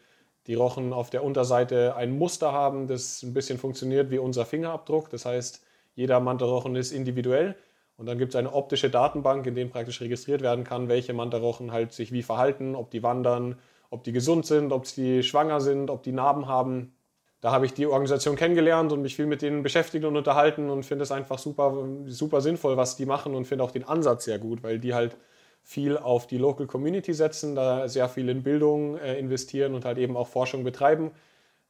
die 0.46 0.56
Rochen 0.56 0.94
auf 0.94 1.10
der 1.10 1.24
Unterseite 1.24 1.96
ein 1.96 2.18
Muster 2.18 2.52
haben, 2.52 2.88
das 2.88 3.24
ein 3.24 3.34
bisschen 3.34 3.58
funktioniert 3.58 4.12
wie 4.12 4.20
unser 4.20 4.46
Fingerabdruck. 4.46 5.10
Das 5.10 5.26
heißt, 5.26 5.63
jeder 5.96 6.20
Mantarochen 6.20 6.76
ist 6.76 6.92
individuell. 6.92 7.56
Und 7.98 8.08
dann 8.08 8.18
gibt 8.18 8.34
es 8.34 8.36
eine 8.36 8.54
optische 8.54 8.90
Datenbank, 8.90 9.46
in 9.46 9.56
der 9.56 9.66
praktisch 9.66 10.02
registriert 10.02 10.42
werden 10.42 10.64
kann, 10.64 10.90
welche 10.90 11.14
Mantarochen 11.14 11.72
halt 11.72 11.94
sich 11.94 12.12
wie 12.12 12.24
verhalten, 12.24 12.76
ob 12.76 12.90
die 12.90 13.04
wandern, 13.04 13.60
ob 13.92 14.04
die 14.04 14.12
gesund 14.12 14.46
sind, 14.46 14.72
ob 14.72 14.88
sie 14.88 15.22
schwanger 15.22 15.62
sind, 15.62 15.90
ob 15.90 16.02
die 16.02 16.12
Narben 16.12 16.48
haben. 16.48 16.96
Da 17.40 17.52
habe 17.52 17.66
ich 17.66 17.74
die 17.74 17.86
Organisation 17.86 18.36
kennengelernt 18.36 18.92
und 18.92 19.02
mich 19.02 19.16
viel 19.16 19.28
mit 19.28 19.42
denen 19.42 19.62
beschäftigt 19.62 20.06
und 20.06 20.18
unterhalten 20.18 20.70
und 20.70 20.86
finde 20.86 21.04
es 21.04 21.12
einfach 21.12 21.38
super, 21.38 21.88
super 22.08 22.42
sinnvoll, 22.42 22.78
was 22.78 22.96
die 22.96 23.06
machen 23.06 23.36
und 23.36 23.46
finde 23.46 23.64
auch 23.64 23.72
den 23.72 23.84
Ansatz 23.84 24.26
sehr 24.26 24.40
gut, 24.40 24.64
weil 24.64 24.80
die 24.80 24.94
halt 24.94 25.16
viel 25.62 25.98
auf 25.98 26.26
die 26.26 26.38
Local 26.38 26.66
Community 26.66 27.14
setzen, 27.14 27.54
da 27.56 27.88
sehr 27.88 28.10
viel 28.10 28.28
in 28.30 28.44
Bildung 28.44 28.98
äh, 28.98 29.20
investieren 29.20 29.76
und 29.76 29.86
halt 29.86 29.98
eben 29.98 30.18
auch 30.18 30.28
Forschung 30.28 30.64
betreiben 30.64 31.12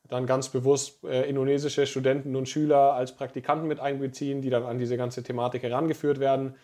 dann 0.10 0.26
ganz 0.26 0.50
bewusst 0.50 1.04
äh, 1.04 1.28
indonesische 1.30 1.88
Studenten 1.88 2.36
und 2.36 2.50
Schüler 2.50 2.94
als 2.94 3.16
Praktikanten 3.16 3.68
mit 3.68 3.80
einbeziehen, 3.80 4.42
die 4.42 4.50
dann 4.50 4.64
an 4.64 4.78
diese 4.78 4.98
ganze 4.98 5.24
Thematik 5.24 5.64
herangeführt 5.64 6.20
werden. 6.20 6.56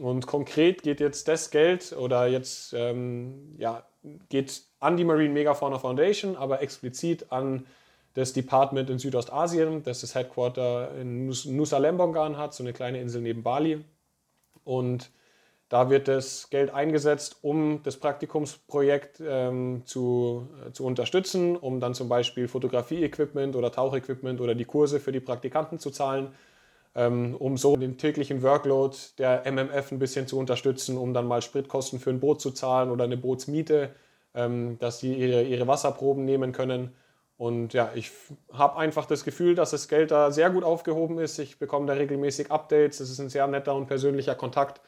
Und 0.00 0.26
konkret 0.26 0.82
geht 0.82 1.00
jetzt 1.00 1.28
das 1.28 1.50
Geld 1.50 1.92
oder 1.92 2.26
jetzt 2.26 2.72
ähm, 2.74 3.54
ja, 3.58 3.84
geht 4.28 4.62
an 4.80 4.96
die 4.96 5.04
Marine 5.04 5.32
Megafauna 5.32 5.78
Foundation, 5.78 6.36
aber 6.36 6.62
explizit 6.62 7.30
an 7.30 7.66
das 8.14 8.32
Department 8.32 8.90
in 8.90 8.98
Südostasien, 8.98 9.82
das 9.84 10.00
das 10.00 10.14
Headquarter 10.14 10.94
in 11.00 11.26
Nusa 11.26 11.78
Lembongan 11.78 12.36
hat, 12.36 12.52
so 12.52 12.62
eine 12.62 12.72
kleine 12.72 13.00
Insel 13.00 13.22
neben 13.22 13.42
Bali. 13.42 13.84
Und 14.64 15.10
da 15.72 15.88
wird 15.88 16.06
das 16.06 16.50
Geld 16.50 16.70
eingesetzt, 16.74 17.38
um 17.42 17.80
das 17.82 17.96
Praktikumsprojekt 17.96 19.22
ähm, 19.26 19.82
zu, 19.86 20.48
äh, 20.68 20.72
zu 20.72 20.84
unterstützen, 20.84 21.56
um 21.56 21.80
dann 21.80 21.94
zum 21.94 22.08
Beispiel 22.10 22.46
Fotografie-Equipment 22.48 23.56
oder 23.56 23.72
Tauchequipment 23.72 24.40
oder 24.42 24.54
die 24.54 24.66
Kurse 24.66 25.00
für 25.00 25.12
die 25.12 25.20
Praktikanten 25.20 25.78
zu 25.78 25.90
zahlen. 25.90 26.34
ähm, 26.94 27.36
um 27.38 27.56
so 27.56 27.76
den 27.76 27.98
täglichen 27.98 28.42
Workload 28.42 28.96
der 29.18 29.46
MMF 29.46 29.92
ein 29.92 29.98
bisschen 29.98 30.26
zu 30.26 30.38
unterstützen, 30.38 30.98
um 30.98 31.14
dann 31.14 31.26
mal 31.26 31.42
Spritkosten 31.42 32.00
für 32.00 32.10
ein 32.10 32.20
Boot 32.20 32.40
zu 32.40 32.50
zahlen 32.52 32.90
oder 32.90 33.04
eine 33.04 33.16
Bootsmiete, 33.16 33.94
ähm, 34.34 34.78
dass 34.78 35.00
sie 35.00 35.14
ihre, 35.14 35.42
ihre 35.44 35.66
Wasserproben 35.66 36.24
nehmen 36.24 36.52
können. 36.52 36.94
Und 37.38 37.72
ja, 37.74 37.90
ich 37.94 38.12
habe 38.52 38.78
einfach 38.78 39.06
das 39.06 39.24
Gefühl, 39.24 39.54
dass 39.54 39.70
das 39.72 39.88
Geld 39.88 40.10
da 40.10 40.30
sehr 40.30 40.50
gut 40.50 40.64
aufgehoben 40.64 41.18
ist. 41.18 41.38
Ich 41.38 41.58
bekomme 41.58 41.86
da 41.86 41.94
regelmäßig 41.94 42.50
Updates. 42.52 43.00
Es 43.00 43.10
ist 43.10 43.20
ein 43.20 43.30
sehr 43.30 43.46
netter 43.46 43.74
und 43.74 43.86
persönlicher 43.86 44.34
Kontakt. 44.34 44.80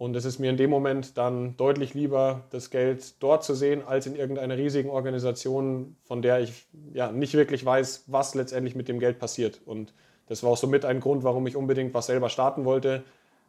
Und 0.00 0.16
es 0.16 0.24
ist 0.24 0.38
mir 0.38 0.48
in 0.48 0.56
dem 0.56 0.70
Moment 0.70 1.18
dann 1.18 1.58
deutlich 1.58 1.92
lieber, 1.92 2.44
das 2.48 2.70
Geld 2.70 3.22
dort 3.22 3.44
zu 3.44 3.54
sehen, 3.54 3.82
als 3.86 4.06
in 4.06 4.16
irgendeiner 4.16 4.56
riesigen 4.56 4.88
Organisation, 4.88 5.94
von 6.04 6.22
der 6.22 6.40
ich 6.40 6.68
ja 6.94 7.12
nicht 7.12 7.34
wirklich 7.34 7.62
weiß, 7.66 8.04
was 8.06 8.34
letztendlich 8.34 8.74
mit 8.74 8.88
dem 8.88 8.98
Geld 8.98 9.18
passiert. 9.18 9.60
Und 9.66 9.92
das 10.26 10.42
war 10.42 10.52
auch 10.52 10.56
somit 10.56 10.86
ein 10.86 11.00
Grund, 11.00 11.22
warum 11.22 11.46
ich 11.46 11.54
unbedingt 11.54 11.92
was 11.92 12.06
selber 12.06 12.30
starten 12.30 12.64
wollte, 12.64 13.04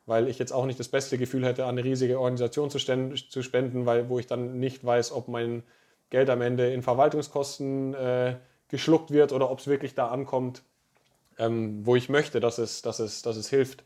weil 0.05 0.27
ich 0.27 0.39
jetzt 0.39 0.51
auch 0.51 0.65
nicht 0.65 0.77
das 0.77 0.89
beste 0.89 1.17
Gefühl 1.17 1.45
hätte, 1.45 1.63
an 1.63 1.77
eine 1.77 1.85
riesige 1.85 2.19
Organisation 2.19 2.69
zu, 2.69 2.79
zu 2.79 3.43
spenden, 3.43 3.85
weil, 3.85 4.09
wo 4.09 4.19
ich 4.19 4.27
dann 4.27 4.59
nicht 4.59 4.83
weiß, 4.83 5.13
ob 5.13 5.29
mein 5.29 5.63
Geld 6.09 6.29
am 6.29 6.41
Ende 6.41 6.73
in 6.73 6.81
Verwaltungskosten 6.81 7.93
äh, 7.93 8.35
geschluckt 8.67 9.11
wird 9.11 9.31
oder 9.31 9.49
ob 9.49 9.59
es 9.59 9.67
wirklich 9.67 9.95
da 9.95 10.09
ankommt, 10.09 10.63
ähm, 11.37 11.85
wo 11.85 11.95
ich 11.95 12.09
möchte, 12.09 12.41
dass 12.41 12.57
es, 12.57 12.81
dass, 12.81 12.99
es, 12.99 13.21
dass 13.21 13.37
es 13.37 13.49
hilft. 13.49 13.85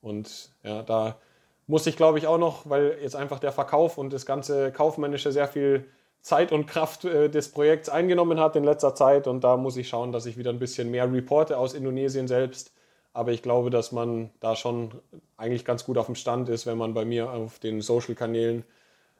Und 0.00 0.50
ja, 0.64 0.82
da 0.82 1.20
muss 1.66 1.86
ich, 1.86 1.96
glaube 1.96 2.18
ich, 2.18 2.26
auch 2.26 2.38
noch, 2.38 2.68
weil 2.68 2.98
jetzt 3.00 3.16
einfach 3.16 3.38
der 3.38 3.52
Verkauf 3.52 3.98
und 3.98 4.12
das 4.12 4.26
ganze 4.26 4.72
Kaufmännische 4.72 5.32
sehr 5.32 5.48
viel 5.48 5.86
Zeit 6.20 6.52
und 6.52 6.66
Kraft 6.66 7.04
äh, 7.04 7.28
des 7.28 7.50
Projekts 7.50 7.88
eingenommen 7.88 8.40
hat 8.40 8.56
in 8.56 8.64
letzter 8.64 8.94
Zeit. 8.94 9.26
Und 9.26 9.42
da 9.44 9.56
muss 9.56 9.76
ich 9.76 9.88
schauen, 9.88 10.12
dass 10.12 10.26
ich 10.26 10.36
wieder 10.38 10.50
ein 10.50 10.58
bisschen 10.58 10.90
mehr 10.90 11.12
reporte 11.12 11.58
aus 11.58 11.74
Indonesien 11.74 12.28
selbst. 12.28 12.72
Aber 13.12 13.32
ich 13.32 13.42
glaube, 13.42 13.70
dass 13.70 13.92
man 13.92 14.30
da 14.40 14.56
schon 14.56 14.92
eigentlich 15.36 15.64
ganz 15.64 15.84
gut 15.84 15.98
auf 15.98 16.06
dem 16.06 16.14
Stand 16.14 16.48
ist, 16.48 16.66
wenn 16.66 16.78
man 16.78 16.94
bei 16.94 17.04
mir 17.04 17.30
auf 17.30 17.58
den 17.58 17.82
Social-Kanälen 17.82 18.64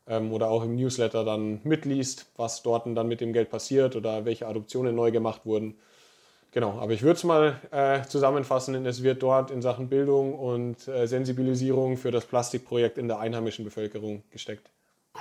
ähm, 0.06 0.32
oder 0.32 0.48
auch 0.48 0.64
im 0.64 0.76
Newsletter 0.76 1.24
dann 1.24 1.60
mitliest, 1.64 2.30
was 2.36 2.62
dort 2.62 2.86
dann 2.86 3.08
mit 3.08 3.20
dem 3.20 3.32
Geld 3.32 3.50
passiert 3.50 3.96
oder 3.96 4.24
welche 4.24 4.46
Adoptionen 4.46 4.94
neu 4.94 5.10
gemacht 5.10 5.42
wurden. 5.44 5.74
Genau, 6.52 6.78
aber 6.78 6.92
ich 6.92 7.02
würde 7.02 7.16
es 7.16 7.24
mal 7.24 7.58
äh, 7.70 8.02
zusammenfassen, 8.06 8.84
es 8.84 9.02
wird 9.02 9.22
dort 9.22 9.50
in 9.50 9.62
Sachen 9.62 9.88
Bildung 9.88 10.34
und 10.34 10.86
äh, 10.86 11.06
Sensibilisierung 11.06 11.96
für 11.96 12.10
das 12.10 12.26
Plastikprojekt 12.26 12.98
in 12.98 13.08
der 13.08 13.18
einheimischen 13.20 13.64
Bevölkerung 13.64 14.22
gesteckt. 14.30 14.70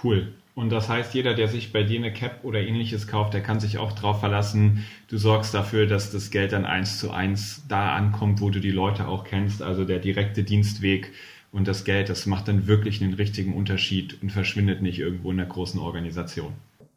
Cool. 0.03 0.33
Und 0.55 0.71
das 0.71 0.89
heißt, 0.89 1.13
jeder, 1.13 1.33
der 1.33 1.47
sich 1.47 1.71
bei 1.71 1.83
dir 1.83 1.99
eine 1.99 2.11
Cap 2.11 2.43
oder 2.43 2.59
ähnliches 2.59 3.07
kauft, 3.07 3.33
der 3.33 3.41
kann 3.41 3.61
sich 3.61 3.77
auch 3.77 3.93
darauf 3.93 4.19
verlassen, 4.19 4.85
du 5.07 5.17
sorgst 5.17 5.53
dafür, 5.53 5.87
dass 5.87 6.11
das 6.11 6.31
Geld 6.31 6.51
dann 6.51 6.65
eins 6.65 6.99
zu 6.99 7.11
eins 7.11 7.63
da 7.69 7.95
ankommt, 7.95 8.41
wo 8.41 8.49
du 8.49 8.59
die 8.59 8.71
Leute 8.71 9.07
auch 9.07 9.23
kennst, 9.23 9.61
also 9.61 9.85
der 9.85 9.99
direkte 9.99 10.43
Dienstweg 10.43 11.13
und 11.53 11.67
das 11.67 11.85
Geld, 11.85 12.09
das 12.09 12.25
macht 12.25 12.49
dann 12.49 12.67
wirklich 12.67 13.01
einen 13.01 13.13
richtigen 13.13 13.53
Unterschied 13.53 14.21
und 14.21 14.31
verschwindet 14.31 14.81
nicht 14.81 14.99
irgendwo 14.99 15.31
in 15.31 15.39
einer 15.39 15.49
großen 15.49 15.79
Organisation. 15.79 16.53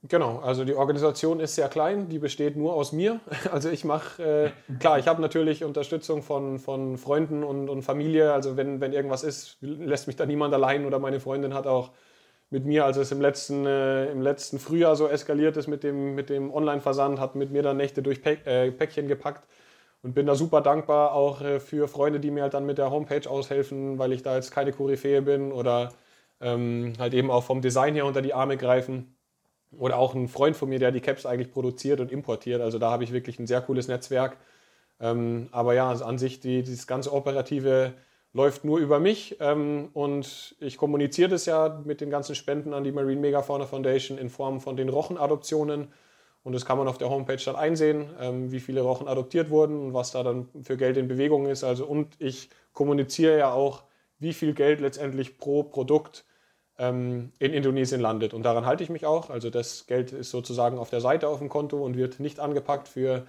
Genau, 0.06 0.38
also 0.40 0.66
die 0.66 0.74
Organisation 0.74 1.40
ist 1.40 1.54
sehr 1.54 1.68
klein, 1.70 2.10
die 2.10 2.18
besteht 2.18 2.56
nur 2.56 2.74
aus 2.74 2.92
mir. 2.92 3.20
Also 3.50 3.70
ich 3.70 3.84
mache, 3.84 4.22
äh, 4.22 4.74
klar, 4.78 4.98
ich 4.98 5.08
habe 5.08 5.22
natürlich 5.22 5.64
Unterstützung 5.64 6.22
von, 6.22 6.58
von 6.58 6.98
Freunden 6.98 7.42
und, 7.42 7.70
und 7.70 7.82
Familie. 7.82 8.32
Also 8.32 8.56
wenn, 8.58 8.80
wenn 8.82 8.92
irgendwas 8.92 9.22
ist, 9.22 9.56
lässt 9.62 10.06
mich 10.06 10.16
da 10.16 10.26
niemand 10.26 10.52
allein 10.52 10.84
oder 10.84 10.98
meine 10.98 11.20
Freundin 11.20 11.54
hat 11.54 11.66
auch 11.66 11.92
mit 12.50 12.66
mir, 12.66 12.84
als 12.84 12.98
es 12.98 13.12
im 13.12 13.20
letzten, 13.22 13.64
äh, 13.66 14.10
im 14.12 14.20
letzten 14.22 14.58
Frühjahr 14.58 14.94
so 14.96 15.08
eskaliert 15.08 15.56
ist 15.56 15.68
mit 15.68 15.82
dem, 15.82 16.14
mit 16.14 16.28
dem 16.30 16.52
Online-Versand, 16.52 17.18
hat 17.20 17.34
mit 17.34 17.50
mir 17.50 17.62
dann 17.62 17.78
Nächte 17.78 18.02
durch 18.02 18.22
Päck, 18.22 18.46
äh, 18.46 18.70
Päckchen 18.72 19.08
gepackt 19.08 19.48
und 20.02 20.14
bin 20.14 20.26
da 20.26 20.34
super 20.34 20.60
dankbar 20.60 21.14
auch 21.14 21.40
äh, 21.42 21.60
für 21.60 21.88
Freunde, 21.88 22.20
die 22.20 22.30
mir 22.30 22.42
halt 22.42 22.54
dann 22.54 22.66
mit 22.66 22.78
der 22.78 22.90
Homepage 22.90 23.28
aushelfen, 23.30 23.98
weil 23.98 24.12
ich 24.12 24.22
da 24.22 24.36
jetzt 24.36 24.50
keine 24.50 24.72
Koryphäe 24.72 25.22
bin 25.22 25.50
oder 25.52 25.90
ähm, 26.40 26.92
halt 26.98 27.14
eben 27.14 27.30
auch 27.30 27.44
vom 27.44 27.62
Design 27.62 27.94
her 27.94 28.06
unter 28.06 28.22
die 28.22 28.34
Arme 28.34 28.56
greifen 28.58 29.13
oder 29.78 29.98
auch 29.98 30.14
ein 30.14 30.28
Freund 30.28 30.56
von 30.56 30.68
mir, 30.68 30.78
der 30.78 30.92
die 30.92 31.00
Caps 31.00 31.26
eigentlich 31.26 31.50
produziert 31.50 32.00
und 32.00 32.12
importiert. 32.12 32.60
Also 32.60 32.78
da 32.78 32.90
habe 32.90 33.04
ich 33.04 33.12
wirklich 33.12 33.38
ein 33.38 33.46
sehr 33.46 33.60
cooles 33.60 33.88
Netzwerk. 33.88 34.36
Ähm, 35.00 35.48
aber 35.52 35.74
ja, 35.74 35.88
also 35.88 36.04
an 36.04 36.18
sich, 36.18 36.40
die, 36.40 36.62
dieses 36.62 36.86
ganze 36.86 37.12
Operative 37.12 37.94
läuft 38.32 38.64
nur 38.64 38.78
über 38.78 38.98
mich 38.98 39.36
ähm, 39.40 39.90
und 39.92 40.56
ich 40.60 40.76
kommuniziere 40.76 41.30
das 41.30 41.46
ja 41.46 41.80
mit 41.84 42.00
den 42.00 42.10
ganzen 42.10 42.34
Spenden 42.34 42.74
an 42.74 42.84
die 42.84 42.92
Marine 42.92 43.20
Megafauna 43.20 43.64
Foundation 43.66 44.18
in 44.18 44.28
Form 44.28 44.60
von 44.60 44.76
den 44.76 44.88
Rochenadoptionen. 44.88 45.88
Und 46.42 46.52
das 46.52 46.66
kann 46.66 46.76
man 46.76 46.88
auf 46.88 46.98
der 46.98 47.08
Homepage 47.08 47.42
dann 47.42 47.56
einsehen, 47.56 48.10
ähm, 48.20 48.52
wie 48.52 48.60
viele 48.60 48.82
Rochen 48.82 49.08
adoptiert 49.08 49.50
wurden 49.50 49.80
und 49.80 49.94
was 49.94 50.10
da 50.10 50.22
dann 50.22 50.48
für 50.62 50.76
Geld 50.76 50.98
in 50.98 51.08
Bewegung 51.08 51.46
ist. 51.46 51.64
Also, 51.64 51.86
und 51.86 52.16
ich 52.18 52.50
kommuniziere 52.74 53.38
ja 53.38 53.52
auch, 53.52 53.84
wie 54.18 54.34
viel 54.34 54.52
Geld 54.52 54.80
letztendlich 54.80 55.38
pro 55.38 55.62
Produkt 55.62 56.24
in 56.76 57.32
Indonesien 57.38 58.00
landet. 58.00 58.34
Und 58.34 58.42
daran 58.42 58.66
halte 58.66 58.82
ich 58.82 58.90
mich 58.90 59.06
auch. 59.06 59.30
Also 59.30 59.48
das 59.48 59.86
Geld 59.86 60.12
ist 60.12 60.30
sozusagen 60.30 60.78
auf 60.78 60.90
der 60.90 61.00
Seite 61.00 61.28
auf 61.28 61.38
dem 61.38 61.48
Konto 61.48 61.84
und 61.84 61.96
wird 61.96 62.18
nicht 62.18 62.40
angepackt 62.40 62.88
für 62.88 63.26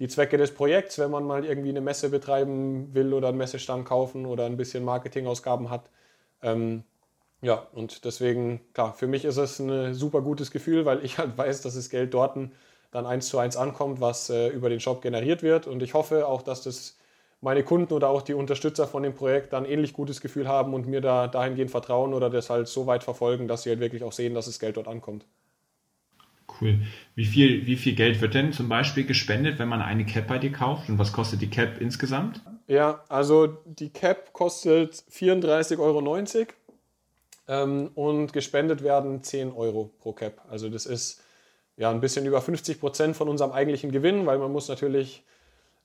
die 0.00 0.08
Zwecke 0.08 0.38
des 0.38 0.52
Projekts, 0.54 0.98
wenn 0.98 1.10
man 1.10 1.24
mal 1.24 1.44
irgendwie 1.44 1.68
eine 1.68 1.82
Messe 1.82 2.08
betreiben 2.08 2.92
will 2.94 3.14
oder 3.14 3.28
einen 3.28 3.38
Messestand 3.38 3.84
kaufen 3.84 4.26
oder 4.26 4.46
ein 4.46 4.56
bisschen 4.56 4.84
Marketingausgaben 4.84 5.70
hat. 5.70 5.90
Ähm, 6.42 6.84
ja, 7.42 7.66
und 7.74 8.04
deswegen, 8.04 8.60
klar, 8.74 8.94
für 8.94 9.06
mich 9.06 9.24
ist 9.24 9.36
es 9.36 9.58
ein 9.60 9.94
super 9.94 10.22
gutes 10.22 10.50
Gefühl, 10.50 10.84
weil 10.84 11.04
ich 11.04 11.18
halt 11.18 11.38
weiß, 11.38 11.62
dass 11.62 11.74
das 11.74 11.90
Geld 11.90 12.12
dort 12.14 12.36
dann 12.90 13.06
eins 13.06 13.28
zu 13.28 13.38
eins 13.38 13.56
ankommt, 13.56 14.00
was 14.00 14.30
äh, 14.30 14.48
über 14.48 14.68
den 14.68 14.80
Shop 14.80 15.02
generiert 15.02 15.42
wird. 15.42 15.66
Und 15.66 15.82
ich 15.82 15.94
hoffe 15.94 16.26
auch, 16.26 16.42
dass 16.42 16.62
das 16.62 16.96
meine 17.40 17.62
Kunden 17.62 17.92
oder 17.94 18.08
auch 18.08 18.22
die 18.22 18.34
Unterstützer 18.34 18.86
von 18.86 19.02
dem 19.02 19.14
Projekt 19.14 19.52
dann 19.52 19.64
ähnlich 19.64 19.92
gutes 19.92 20.20
Gefühl 20.20 20.46
haben 20.46 20.74
und 20.74 20.86
mir 20.86 21.00
da 21.00 21.26
dahingehend 21.26 21.70
vertrauen 21.70 22.12
oder 22.12 22.28
das 22.28 22.50
halt 22.50 22.68
so 22.68 22.86
weit 22.86 23.02
verfolgen, 23.02 23.48
dass 23.48 23.62
sie 23.62 23.70
halt 23.70 23.80
wirklich 23.80 24.02
auch 24.04 24.12
sehen, 24.12 24.34
dass 24.34 24.46
das 24.46 24.58
Geld 24.58 24.76
dort 24.76 24.88
ankommt. 24.88 25.24
Cool. 26.60 26.80
Wie 27.14 27.24
viel, 27.24 27.66
wie 27.66 27.76
viel 27.76 27.94
Geld 27.94 28.20
wird 28.20 28.34
denn 28.34 28.52
zum 28.52 28.68
Beispiel 28.68 29.04
gespendet, 29.04 29.58
wenn 29.58 29.68
man 29.68 29.80
eine 29.80 30.04
Cap 30.04 30.26
bei 30.26 30.38
dir 30.38 30.52
kauft? 30.52 30.88
Und 30.88 30.98
was 30.98 31.12
kostet 31.12 31.40
die 31.40 31.48
Cap 31.48 31.80
insgesamt? 31.80 32.42
Ja, 32.66 33.02
also 33.08 33.58
die 33.64 33.90
Cap 33.90 34.32
kostet 34.32 34.94
34,90 35.10 35.78
Euro 35.78 36.46
ähm, 37.48 37.90
und 37.94 38.32
gespendet 38.32 38.82
werden 38.82 39.22
10 39.22 39.52
Euro 39.52 39.90
pro 40.00 40.12
Cap. 40.12 40.42
Also 40.50 40.68
das 40.68 40.86
ist 40.86 41.22
ja 41.76 41.90
ein 41.90 42.00
bisschen 42.00 42.26
über 42.26 42.42
50 42.42 42.78
Prozent 42.78 43.16
von 43.16 43.28
unserem 43.28 43.52
eigentlichen 43.52 43.90
Gewinn, 43.90 44.26
weil 44.26 44.38
man 44.38 44.52
muss 44.52 44.68
natürlich 44.68 45.24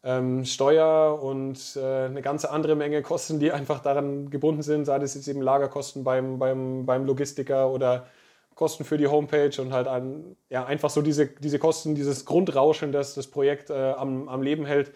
ähm, 0.05 0.45
Steuer 0.45 1.19
und 1.21 1.75
äh, 1.75 2.05
eine 2.05 2.21
ganze 2.21 2.51
andere 2.51 2.75
Menge 2.75 3.01
Kosten, 3.01 3.39
die 3.39 3.51
einfach 3.51 3.79
daran 3.79 4.29
gebunden 4.29 4.61
sind, 4.61 4.85
sei 4.85 4.97
es 4.97 5.15
jetzt 5.15 5.27
eben 5.27 5.41
Lagerkosten 5.41 6.03
beim, 6.03 6.37
beim, 6.37 6.85
beim 6.85 7.05
Logistiker 7.05 7.69
oder 7.71 8.05
Kosten 8.53 8.85
für 8.85 8.97
die 8.97 9.07
Homepage 9.07 9.59
und 9.59 9.73
halt 9.73 9.87
ein, 9.87 10.37
ja, 10.49 10.63
einfach 10.63 10.91
so 10.91 11.01
diese, 11.01 11.27
diese 11.27 11.59
Kosten, 11.59 11.95
dieses 11.95 12.25
Grundrauschen, 12.25 12.91
das 12.91 13.15
das 13.15 13.27
Projekt 13.27 13.71
äh, 13.71 13.91
am, 13.91 14.29
am 14.29 14.43
Leben 14.43 14.65
hält, 14.65 14.93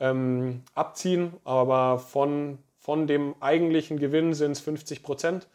ähm, 0.00 0.62
abziehen. 0.74 1.34
Aber 1.44 1.98
von, 1.98 2.58
von 2.78 3.06
dem 3.08 3.34
eigentlichen 3.40 3.98
Gewinn 3.98 4.34
sind 4.34 4.52
es 4.52 4.60
50 4.60 5.02
Prozent. 5.02 5.48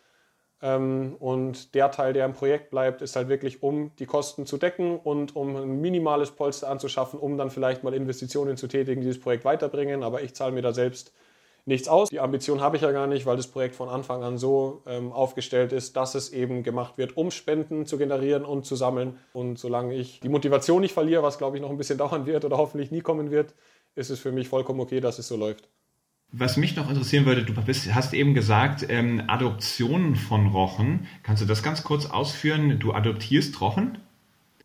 Ähm, 0.61 1.15
und 1.19 1.73
der 1.75 1.91
Teil, 1.91 2.13
der 2.13 2.25
im 2.25 2.33
Projekt 2.33 2.69
bleibt, 2.69 3.01
ist 3.01 3.15
halt 3.15 3.29
wirklich, 3.29 3.63
um 3.63 3.91
die 3.97 4.05
Kosten 4.05 4.45
zu 4.45 4.57
decken 4.57 4.99
und 4.99 5.35
um 5.35 5.55
ein 5.55 5.81
minimales 5.81 6.31
Polster 6.31 6.69
anzuschaffen, 6.69 7.19
um 7.19 7.37
dann 7.37 7.49
vielleicht 7.49 7.83
mal 7.83 7.93
Investitionen 7.93 8.57
zu 8.57 8.67
tätigen, 8.67 9.01
die 9.01 9.07
das 9.07 9.19
Projekt 9.19 9.45
weiterbringen. 9.45 10.03
Aber 10.03 10.21
ich 10.21 10.35
zahle 10.35 10.51
mir 10.51 10.61
da 10.61 10.73
selbst 10.73 11.13
nichts 11.65 11.87
aus. 11.87 12.09
Die 12.09 12.19
Ambition 12.19 12.59
habe 12.59 12.75
ich 12.75 12.81
ja 12.81 12.91
gar 12.91 13.07
nicht, 13.07 13.25
weil 13.25 13.37
das 13.37 13.47
Projekt 13.47 13.75
von 13.75 13.87
Anfang 13.87 14.23
an 14.23 14.37
so 14.37 14.81
ähm, 14.85 15.13
aufgestellt 15.13 15.71
ist, 15.71 15.95
dass 15.95 16.15
es 16.15 16.31
eben 16.33 16.63
gemacht 16.63 16.97
wird, 16.97 17.15
um 17.15 17.31
Spenden 17.31 17.85
zu 17.85 17.97
generieren 17.97 18.43
und 18.43 18.65
zu 18.65 18.75
sammeln. 18.75 19.17
Und 19.31 19.59
solange 19.59 19.95
ich 19.95 20.19
die 20.19 20.29
Motivation 20.29 20.81
nicht 20.81 20.93
verliere, 20.93 21.23
was 21.23 21.37
glaube 21.37 21.55
ich 21.55 21.61
noch 21.61 21.69
ein 21.69 21.77
bisschen 21.77 21.97
dauern 21.99 22.25
wird 22.25 22.43
oder 22.43 22.57
hoffentlich 22.57 22.91
nie 22.91 23.01
kommen 23.01 23.31
wird, 23.31 23.53
ist 23.95 24.09
es 24.09 24.19
für 24.19 24.31
mich 24.31 24.49
vollkommen 24.49 24.81
okay, 24.81 24.99
dass 24.99 25.19
es 25.19 25.27
so 25.27 25.37
läuft. 25.37 25.69
Was 26.31 26.57
mich 26.57 26.75
noch 26.75 26.89
interessieren 26.89 27.25
würde, 27.25 27.43
du 27.43 27.53
bist, 27.63 27.91
hast 27.93 28.13
eben 28.13 28.35
gesagt, 28.35 28.85
ähm, 28.87 29.23
Adoptionen 29.27 30.15
von 30.15 30.47
Rochen. 30.47 31.07
Kannst 31.23 31.41
du 31.41 31.47
das 31.47 31.63
ganz 31.63 31.83
kurz 31.83 32.05
ausführen? 32.05 32.77
Du 32.79 32.93
adoptierst 32.93 33.59
Rochen? 33.61 33.97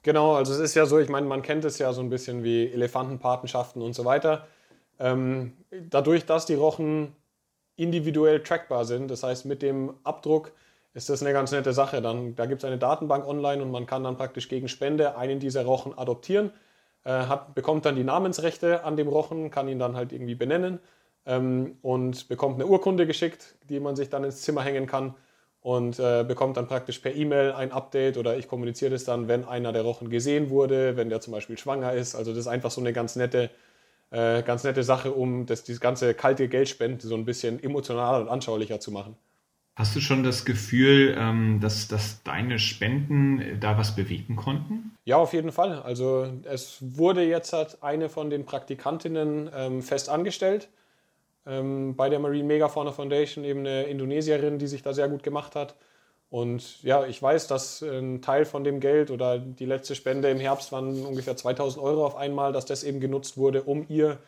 Genau, 0.02 0.34
also 0.34 0.52
es 0.52 0.58
ist 0.58 0.74
ja 0.74 0.84
so, 0.84 0.98
ich 0.98 1.08
meine, 1.08 1.26
man 1.26 1.40
kennt 1.40 1.64
es 1.64 1.78
ja 1.78 1.94
so 1.94 2.02
ein 2.02 2.10
bisschen 2.10 2.44
wie 2.44 2.66
Elefantenpatenschaften 2.66 3.80
und 3.80 3.94
so 3.94 4.04
weiter. 4.04 4.46
Ähm, 5.00 5.54
dadurch, 5.88 6.26
dass 6.26 6.44
die 6.44 6.54
Rochen 6.54 7.16
individuell 7.76 8.42
trackbar 8.42 8.84
sind, 8.84 9.10
das 9.10 9.22
heißt 9.22 9.46
mit 9.46 9.62
dem 9.62 9.94
Abdruck, 10.04 10.52
ist 10.92 11.08
das 11.08 11.22
eine 11.22 11.32
ganz 11.32 11.50
nette 11.50 11.72
Sache. 11.72 12.02
Dann, 12.02 12.36
da 12.36 12.44
gibt 12.44 12.62
es 12.62 12.66
eine 12.66 12.76
Datenbank 12.76 13.26
online 13.26 13.62
und 13.62 13.70
man 13.70 13.86
kann 13.86 14.04
dann 14.04 14.18
praktisch 14.18 14.50
gegen 14.50 14.68
Spende 14.68 15.16
einen 15.16 15.40
dieser 15.40 15.64
Rochen 15.64 15.96
adoptieren, 15.96 16.50
äh, 17.04 17.10
hat, 17.10 17.54
bekommt 17.54 17.86
dann 17.86 17.96
die 17.96 18.04
Namensrechte 18.04 18.84
an 18.84 18.98
dem 18.98 19.08
Rochen, 19.08 19.50
kann 19.50 19.66
ihn 19.66 19.78
dann 19.78 19.96
halt 19.96 20.12
irgendwie 20.12 20.34
benennen 20.34 20.78
ähm, 21.26 21.76
und 21.82 22.28
bekommt 22.28 22.56
eine 22.56 22.66
Urkunde 22.66 23.06
geschickt, 23.06 23.56
die 23.68 23.80
man 23.80 23.96
sich 23.96 24.08
dann 24.08 24.24
ins 24.24 24.42
Zimmer 24.42 24.62
hängen 24.62 24.86
kann 24.86 25.14
und 25.60 25.98
äh, 25.98 26.24
bekommt 26.26 26.56
dann 26.56 26.66
praktisch 26.66 26.98
per 26.98 27.14
E-Mail 27.14 27.52
ein 27.52 27.72
Update 27.72 28.18
oder 28.18 28.36
ich 28.36 28.48
kommuniziere 28.48 28.90
das 28.90 29.04
dann, 29.04 29.28
wenn 29.28 29.44
einer 29.44 29.72
der 29.72 29.82
Rochen 29.82 30.10
gesehen 30.10 30.50
wurde, 30.50 30.96
wenn 30.96 31.08
der 31.08 31.20
zum 31.20 31.32
Beispiel 31.32 31.56
schwanger 31.56 31.92
ist. 31.92 32.14
Also 32.14 32.32
das 32.32 32.40
ist 32.40 32.46
einfach 32.46 32.70
so 32.70 32.80
eine 32.80 32.92
ganz 32.92 33.16
nette 33.16 33.50
äh, 34.14 34.42
ganz 34.42 34.62
nette 34.62 34.84
Sache, 34.84 35.10
um 35.12 35.44
das, 35.46 35.64
dieses 35.64 35.80
ganze 35.80 36.14
kalte 36.14 36.48
Geldspenden 36.48 37.08
so 37.08 37.16
ein 37.16 37.24
bisschen 37.24 37.62
emotionaler 37.62 38.20
und 38.20 38.28
anschaulicher 38.28 38.78
zu 38.78 38.92
machen. 38.92 39.16
Hast 39.76 39.96
du 39.96 40.00
schon 40.00 40.22
das 40.22 40.44
Gefühl, 40.44 41.16
ähm, 41.18 41.58
dass, 41.60 41.88
dass 41.88 42.22
deine 42.22 42.60
Spenden 42.60 43.58
da 43.58 43.76
was 43.76 43.96
bewegen 43.96 44.36
konnten? 44.36 44.96
Ja, 45.04 45.16
auf 45.16 45.32
jeden 45.32 45.50
Fall. 45.50 45.82
Also 45.82 46.28
es 46.44 46.78
wurde 46.80 47.24
jetzt 47.24 47.82
eine 47.82 48.08
von 48.08 48.30
den 48.30 48.44
Praktikantinnen 48.44 49.50
ähm, 49.52 49.82
fest 49.82 50.08
angestellt 50.08 50.68
ähm, 51.46 51.96
bei 51.96 52.08
der 52.08 52.18
Marine 52.18 52.44
Megafauna 52.44 52.92
Foundation, 52.92 53.44
eben 53.44 53.60
eine 53.60 53.84
Indonesierin, 53.84 54.58
die 54.58 54.66
sich 54.66 54.82
da 54.82 54.92
sehr 54.92 55.08
gut 55.08 55.22
gemacht 55.22 55.54
hat. 55.56 55.74
Und 56.30 56.82
ja, 56.82 57.06
ich 57.06 57.22
weiß, 57.22 57.46
dass 57.46 57.82
ein 57.82 58.20
Teil 58.22 58.44
von 58.44 58.64
dem 58.64 58.80
Geld 58.80 59.10
oder 59.10 59.38
die 59.38 59.66
letzte 59.66 59.94
Spende 59.94 60.28
im 60.30 60.40
Herbst 60.40 60.72
waren 60.72 61.04
ungefähr 61.06 61.36
2000 61.36 61.82
Euro 61.82 62.04
auf 62.04 62.16
einmal, 62.16 62.52
dass 62.52 62.66
das 62.66 62.82
eben 62.82 63.00
genutzt 63.00 63.36
wurde, 63.36 63.62
um 63.62 63.86
ihr 63.88 64.18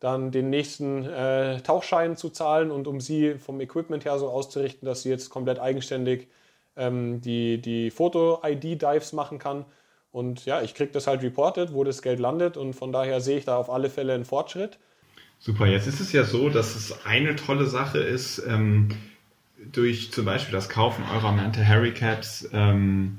dann 0.00 0.30
den 0.30 0.48
nächsten 0.50 1.04
äh, 1.04 1.60
Tauchschein 1.60 2.16
zu 2.16 2.30
zahlen 2.30 2.70
und 2.70 2.86
um 2.86 3.00
sie 3.00 3.34
vom 3.38 3.60
Equipment 3.60 4.04
her 4.06 4.18
so 4.18 4.30
auszurichten, 4.30 4.86
dass 4.86 5.02
sie 5.02 5.10
jetzt 5.10 5.28
komplett 5.30 5.58
eigenständig 5.58 6.28
ähm, 6.76 7.20
die, 7.20 7.60
die 7.60 7.90
Foto-ID-Dives 7.90 9.12
machen 9.12 9.38
kann. 9.38 9.66
Und 10.12 10.46
ja, 10.46 10.62
ich 10.62 10.74
kriege 10.74 10.92
das 10.92 11.06
halt 11.06 11.22
reported, 11.22 11.74
wo 11.74 11.84
das 11.84 12.02
Geld 12.02 12.18
landet 12.20 12.56
und 12.56 12.74
von 12.74 12.92
daher 12.92 13.20
sehe 13.20 13.38
ich 13.38 13.44
da 13.44 13.58
auf 13.58 13.70
alle 13.70 13.90
Fälle 13.90 14.14
einen 14.14 14.24
Fortschritt. 14.24 14.78
Super, 15.42 15.66
jetzt 15.66 15.86
ist 15.86 16.00
es 16.00 16.12
ja 16.12 16.24
so, 16.24 16.50
dass 16.50 16.76
es 16.76 17.06
eine 17.06 17.34
tolle 17.34 17.64
Sache 17.64 17.98
ist, 17.98 18.42
ähm, 18.46 18.88
durch 19.72 20.12
zum 20.12 20.26
Beispiel 20.26 20.52
das 20.52 20.68
Kaufen 20.68 21.02
eurer 21.14 21.32
Manta 21.32 21.62
Harry 21.62 21.92
Caps 21.92 22.46
ähm, 22.52 23.16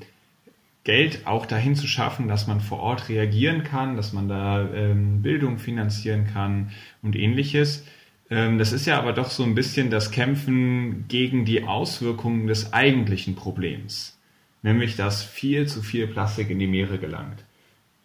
Geld 0.84 1.26
auch 1.26 1.48
dahin 1.48 1.76
zu 1.76 1.88
schaffen, 1.88 2.28
dass 2.28 2.46
man 2.46 2.62
vor 2.62 2.80
Ort 2.80 3.10
reagieren 3.10 3.64
kann, 3.64 3.96
dass 3.96 4.14
man 4.14 4.30
da 4.30 4.70
ähm, 4.72 5.24
Bildung 5.24 5.58
finanzieren 5.58 6.28
kann 6.32 6.72
und 7.02 7.16
ähnliches. 7.16 7.86
Ähm, 8.30 8.60
das 8.60 8.72
ist 8.72 8.86
ja 8.86 9.00
aber 9.00 9.14
doch 9.14 9.32
so 9.32 9.44
ein 9.44 9.56
bisschen 9.56 9.90
das 9.90 10.12
Kämpfen 10.12 11.08
gegen 11.08 11.44
die 11.44 11.64
Auswirkungen 11.64 12.46
des 12.46 12.72
eigentlichen 12.72 13.36
Problems, 13.36 14.20
nämlich 14.62 14.96
dass 14.96 15.24
viel 15.24 15.68
zu 15.68 15.82
viel 15.82 16.06
Plastik 16.06 16.52
in 16.52 16.60
die 16.60 16.68
Meere 16.68 17.00
gelangt. 17.00 17.44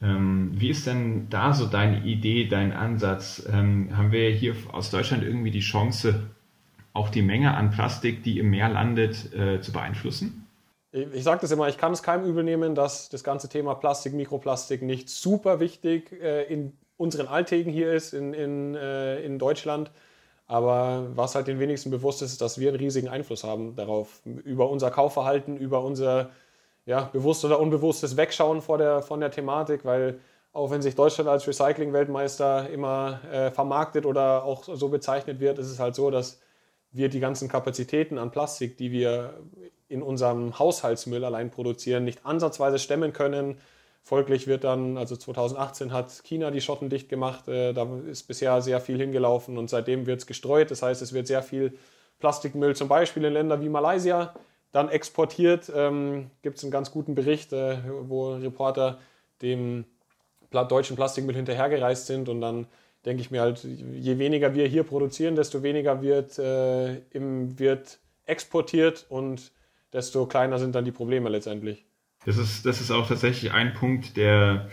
Ähm, 0.02 0.50
wie 0.54 0.70
ist 0.70 0.86
denn 0.86 1.28
da 1.30 1.52
so 1.52 1.66
deine 1.66 2.04
Idee, 2.04 2.46
dein 2.48 2.72
Ansatz? 2.72 3.46
Ähm, 3.50 3.96
haben 3.96 4.12
wir 4.12 4.30
hier 4.30 4.54
aus 4.72 4.90
Deutschland 4.90 5.22
irgendwie 5.22 5.50
die 5.50 5.60
Chance, 5.60 6.28
auch 6.92 7.08
die 7.08 7.22
Menge 7.22 7.54
an 7.54 7.70
Plastik, 7.70 8.22
die 8.22 8.38
im 8.38 8.50
Meer 8.50 8.68
landet, 8.68 9.32
äh, 9.34 9.60
zu 9.60 9.72
beeinflussen? 9.72 10.46
ich, 10.96 11.24
sage 11.24 11.40
das 11.42 11.50
immer, 11.50 11.68
ich 11.68 11.76
kann 11.78 11.92
es 11.92 12.02
keinem 12.02 12.24
übel 12.24 12.42
nehmen, 12.42 12.74
dass 12.74 13.08
das 13.08 13.22
ganze 13.22 13.48
Thema 13.48 13.74
Plastik, 13.74 14.14
Mikroplastik 14.14 14.82
nicht 14.82 15.08
super 15.08 15.60
wichtig 15.60 16.12
äh, 16.12 16.44
in 16.44 16.72
unseren 16.96 17.26
Alltägen 17.26 17.72
hier 17.72 17.92
ist, 17.92 18.14
in, 18.14 18.32
in, 18.32 18.74
äh, 18.74 19.20
in 19.20 19.38
Deutschland. 19.38 19.90
Aber 20.46 21.08
was 21.14 21.34
halt 21.34 21.48
den 21.48 21.58
wenigsten 21.58 21.90
bewusst 21.90 22.22
ist, 22.22 22.40
dass 22.40 22.58
wir 22.58 22.68
einen 22.68 22.78
riesigen 22.78 23.08
Einfluss 23.08 23.44
haben 23.44 23.74
darauf, 23.74 24.22
über 24.24 24.70
unser 24.70 24.90
Kaufverhalten, 24.90 25.56
über 25.56 25.82
unser 25.82 26.30
ja, 26.86 27.10
bewusst 27.12 27.44
oder 27.44 27.60
unbewusstes 27.60 28.16
Wegschauen 28.16 28.62
vor 28.62 28.78
der, 28.78 29.02
von 29.02 29.20
der 29.20 29.30
Thematik, 29.30 29.84
weil 29.84 30.20
auch 30.52 30.70
wenn 30.70 30.80
sich 30.80 30.94
Deutschland 30.94 31.28
als 31.28 31.46
Recycling-Weltmeister 31.46 32.70
immer 32.70 33.20
äh, 33.30 33.50
vermarktet 33.50 34.06
oder 34.06 34.44
auch 34.44 34.64
so 34.64 34.88
bezeichnet 34.88 35.38
wird, 35.40 35.58
ist 35.58 35.68
es 35.68 35.78
halt 35.78 35.94
so, 35.94 36.10
dass 36.10 36.40
wir 36.92 37.10
die 37.10 37.20
ganzen 37.20 37.48
Kapazitäten 37.48 38.16
an 38.16 38.30
Plastik, 38.30 38.78
die 38.78 38.90
wir 38.90 39.34
in 39.88 40.02
unserem 40.02 40.58
Haushaltsmüll 40.58 41.24
allein 41.24 41.50
produzieren, 41.50 42.04
nicht 42.04 42.24
ansatzweise 42.24 42.78
stemmen 42.78 43.12
können. 43.12 43.58
Folglich 44.02 44.46
wird 44.46 44.64
dann, 44.64 44.96
also 44.96 45.16
2018 45.16 45.92
hat 45.92 46.22
China 46.24 46.50
die 46.50 46.60
Schotten 46.60 46.88
dicht 46.88 47.08
gemacht, 47.08 47.48
äh, 47.48 47.74
da 47.74 47.86
ist 48.08 48.22
bisher 48.22 48.62
sehr 48.62 48.80
viel 48.80 48.98
hingelaufen 48.98 49.58
und 49.58 49.68
seitdem 49.68 50.06
wird 50.06 50.20
es 50.20 50.26
gestreut. 50.26 50.70
Das 50.70 50.82
heißt, 50.82 51.02
es 51.02 51.12
wird 51.12 51.26
sehr 51.26 51.42
viel 51.42 51.76
Plastikmüll 52.20 52.76
zum 52.76 52.88
Beispiel 52.88 53.24
in 53.24 53.32
Länder 53.32 53.60
wie 53.60 53.68
Malaysia 53.68 54.32
dann 54.72 54.88
exportiert. 54.88 55.70
Ähm, 55.74 56.30
Gibt 56.42 56.58
es 56.58 56.64
einen 56.64 56.72
ganz 56.72 56.90
guten 56.90 57.14
Bericht, 57.14 57.52
äh, 57.52 57.78
wo 58.02 58.34
Reporter 58.34 58.98
dem 59.42 59.84
deutschen 60.50 60.96
Plastikmüll 60.96 61.34
hinterhergereist 61.34 62.06
sind 62.06 62.28
und 62.28 62.40
dann 62.40 62.66
denke 63.04 63.20
ich 63.20 63.30
mir 63.30 63.40
halt, 63.40 63.62
je 63.64 64.18
weniger 64.18 64.54
wir 64.54 64.66
hier 64.66 64.82
produzieren, 64.82 65.36
desto 65.36 65.62
weniger 65.62 66.02
wird, 66.02 66.38
äh, 66.38 66.96
im, 67.10 67.58
wird 67.58 67.98
exportiert 68.26 69.06
und 69.08 69.52
desto 69.92 70.26
kleiner 70.26 70.58
sind 70.58 70.74
dann 70.74 70.84
die 70.84 70.92
Probleme 70.92 71.28
letztendlich. 71.28 71.84
Das 72.24 72.36
ist, 72.36 72.66
das 72.66 72.80
ist 72.80 72.90
auch 72.90 73.06
tatsächlich 73.06 73.52
ein 73.52 73.74
Punkt, 73.74 74.16
der, 74.16 74.68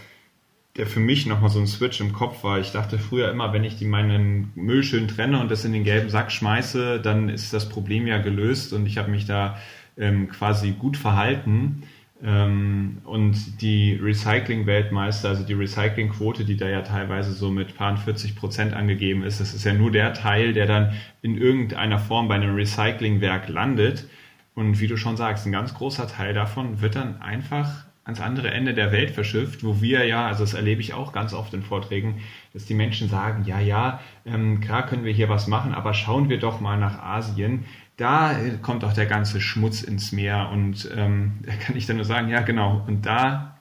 der 0.76 0.88
für 0.88 1.00
mich 1.00 1.28
nochmal 1.28 1.52
so 1.52 1.60
ein 1.60 1.68
Switch 1.68 2.02
im 2.02 2.12
Kopf 2.12 2.44
war. 2.44 2.60
Ich 2.60 2.72
dachte 2.72 2.98
früher 2.98 3.30
immer, 3.30 3.54
wenn 3.54 3.64
ich 3.64 3.78
die 3.78 3.86
meinen 3.86 4.52
Müll 4.56 4.84
schön 4.84 5.08
trenne 5.08 5.40
und 5.40 5.52
das 5.52 5.64
in 5.64 5.72
den 5.72 5.84
gelben 5.84 6.10
Sack 6.10 6.32
schmeiße, 6.32 7.00
dann 7.00 7.30
ist 7.30 7.54
das 7.54 7.70
Problem 7.70 8.08
ja 8.08 8.18
gelöst 8.18 8.74
und 8.74 8.88
ich 8.88 8.98
habe 8.98 9.12
mich 9.12 9.26
da 9.26 9.60
ähm, 9.98 10.30
quasi 10.30 10.72
gut 10.72 10.98
verhalten. 10.98 11.84
Ähm, 12.24 13.00
und 13.04 13.62
die 13.62 14.00
Recycling-Weltmeister, 14.02 15.30
also 15.30 15.44
die 15.44 15.54
Recyclingquote, 15.54 16.46
die 16.46 16.56
da 16.56 16.70
ja 16.70 16.82
teilweise 16.82 17.34
so 17.34 17.52
mit 17.52 17.76
paar 17.76 17.98
40 17.98 18.36
Prozent 18.36 18.74
angegeben 18.74 19.24
ist, 19.24 19.42
das 19.42 19.54
ist 19.54 19.66
ja 19.66 19.74
nur 19.74 19.92
der 19.92 20.14
Teil, 20.14 20.54
der 20.54 20.66
dann 20.66 20.94
in 21.22 21.38
irgendeiner 21.38 22.00
Form 22.00 22.30
bei 22.30 22.36
einem 22.36 22.56
Recyclingwerk 22.56 23.50
landet. 23.50 24.08
Und 24.56 24.80
wie 24.80 24.88
du 24.88 24.98
schon 24.98 25.18
sagst, 25.18 25.46
ein 25.46 25.52
ganz 25.52 25.74
großer 25.74 26.08
Teil 26.08 26.34
davon 26.34 26.82
wird 26.82 26.96
dann 26.96 27.22
einfach 27.22 27.86
ans 28.06 28.20
andere 28.20 28.52
Ende 28.52 28.74
der 28.74 28.92
Welt 28.92 29.12
verschifft, 29.12 29.64
wo 29.64 29.82
wir 29.82 30.06
ja, 30.06 30.28
also 30.28 30.44
das 30.44 30.54
erlebe 30.54 30.82
ich 30.82 30.94
auch 30.94 31.14
ganz 31.14 31.34
oft 31.34 31.54
in 31.54 31.64
Vorträgen, 31.64 32.22
dass 32.54 32.66
die 32.66 32.74
Menschen 32.74 33.10
sagen, 33.10 33.46
ja, 33.46 33.60
ja, 33.60 34.02
ähm, 34.26 34.60
klar 34.60 34.86
können 34.86 35.06
wir 35.06 35.14
hier 35.14 35.30
was 35.30 35.48
machen, 35.48 35.74
aber 35.74 35.94
schauen 35.94 36.30
wir 36.30 36.40
doch 36.40 36.60
mal 36.60 36.78
nach 36.78 37.02
Asien 37.02 37.66
da 37.98 38.36
kommt 38.62 38.84
auch 38.84 38.94
der 38.94 39.06
ganze 39.06 39.40
Schmutz 39.40 39.82
ins 39.82 40.12
Meer 40.12 40.50
und 40.52 40.90
ähm, 40.96 41.34
da 41.46 41.54
kann 41.54 41.78
ich 41.78 41.86
dann 41.86 41.98
nur 41.98 42.06
sagen, 42.06 42.30
ja 42.30 42.42
genau, 42.42 42.84
und 42.88 43.06
da 43.06 43.58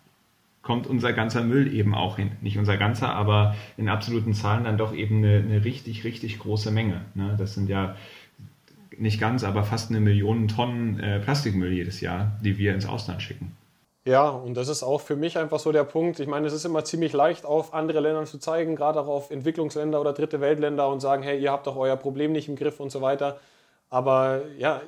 kommt 0.63 0.87
unser 0.87 1.13
ganzer 1.13 1.43
Müll 1.43 1.75
eben 1.75 1.95
auch 1.95 2.17
hin. 2.17 2.33
Nicht 2.41 2.57
unser 2.57 2.77
ganzer, 2.77 3.13
aber 3.13 3.57
in 3.77 3.89
absoluten 3.89 4.33
Zahlen 4.33 4.63
dann 4.65 4.79
doch 4.79 4.95
eben 4.95 5.19
eine, 5.19 5.39
eine 5.39 5.65
richtig, 5.65 6.05
richtig 6.05 6.39
große 6.39 6.71
Menge. 6.71 7.01
Ne? 7.15 7.35
Das 7.37 7.55
sind 7.55 7.69
ja 7.69 7.97
nicht 8.97 9.19
ganz, 9.19 9.43
aber 9.43 9.65
fast 9.65 9.91
eine 9.91 9.99
Million 9.99 10.47
Tonnen 10.47 11.01
äh, 11.01 11.19
Plastikmüll 11.19 11.73
jedes 11.73 12.01
Jahr, 12.01 12.39
die 12.45 12.59
wir 12.59 12.75
ins 12.75 12.87
Ausland 12.87 13.23
schicken. 13.23 13.57
Ja, 14.05 14.31
und 14.31 14.55
das 14.55 14.69
ist 14.69 14.83
auch 14.83 15.01
für 15.01 15.15
mich 15.15 15.39
einfach 15.39 15.61
so 15.61 15.71
der 15.71 15.85
Punkt. 15.85 16.19
Ich 16.19 16.27
meine, 16.27 16.47
es 16.49 16.53
ist 16.53 16.65
immer 16.65 16.85
ziemlich 16.85 17.13
leicht, 17.13 17.45
auf 17.47 17.73
andere 17.73 18.01
Länder 18.01 18.25
zu 18.25 18.39
zeigen, 18.39 18.75
gerade 18.75 19.01
auch 19.01 19.07
auf 19.07 19.31
Entwicklungsländer 19.31 20.01
oder 20.01 20.13
dritte 20.13 20.41
Weltländer 20.41 20.89
und 20.89 20.99
sagen, 21.01 21.23
hey, 21.23 21.41
ihr 21.41 21.53
habt 21.53 21.69
doch 21.69 21.77
euer 21.77 21.97
Problem 21.97 22.33
nicht 22.33 22.49
im 22.49 22.57
Griff 22.57 22.81
und 22.81 22.91
so 22.91 23.01
weiter. 23.01 23.39
Aber 23.91 24.43
ja, 24.59 24.83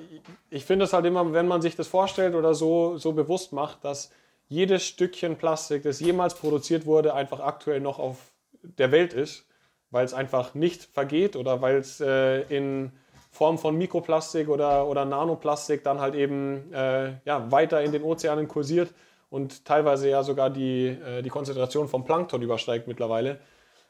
ich 0.50 0.64
finde 0.64 0.86
es 0.86 0.92
halt 0.92 1.04
immer, 1.06 1.32
wenn 1.32 1.46
man 1.46 1.62
sich 1.62 1.76
das 1.76 1.86
vorstellt 1.86 2.34
oder 2.34 2.54
so, 2.54 2.96
so 2.96 3.12
bewusst 3.12 3.52
macht, 3.52 3.84
dass 3.84 4.10
jedes 4.48 4.84
Stückchen 4.84 5.36
Plastik, 5.36 5.84
das 5.84 6.00
jemals 6.00 6.34
produziert 6.34 6.84
wurde, 6.86 7.14
einfach 7.14 7.40
aktuell 7.40 7.80
noch 7.80 7.98
auf 8.00 8.16
der 8.62 8.90
Welt 8.90 9.12
ist, 9.12 9.46
weil 9.90 10.04
es 10.04 10.14
einfach 10.14 10.54
nicht 10.54 10.82
vergeht 10.84 11.36
oder 11.36 11.60
weil 11.60 11.76
es 11.76 12.00
äh, 12.00 12.42
in 12.42 12.92
Form 13.34 13.58
von 13.58 13.76
Mikroplastik 13.76 14.48
oder, 14.48 14.86
oder 14.86 15.04
Nanoplastik 15.04 15.82
dann 15.82 16.00
halt 16.00 16.14
eben 16.14 16.72
äh, 16.72 17.14
ja, 17.24 17.50
weiter 17.50 17.82
in 17.82 17.90
den 17.90 18.04
Ozeanen 18.04 18.46
kursiert 18.46 18.94
und 19.28 19.64
teilweise 19.64 20.08
ja 20.08 20.22
sogar 20.22 20.50
die, 20.50 20.86
äh, 20.86 21.20
die 21.20 21.30
Konzentration 21.30 21.88
vom 21.88 22.04
Plankton 22.04 22.42
übersteigt 22.42 22.86
mittlerweile, 22.86 23.40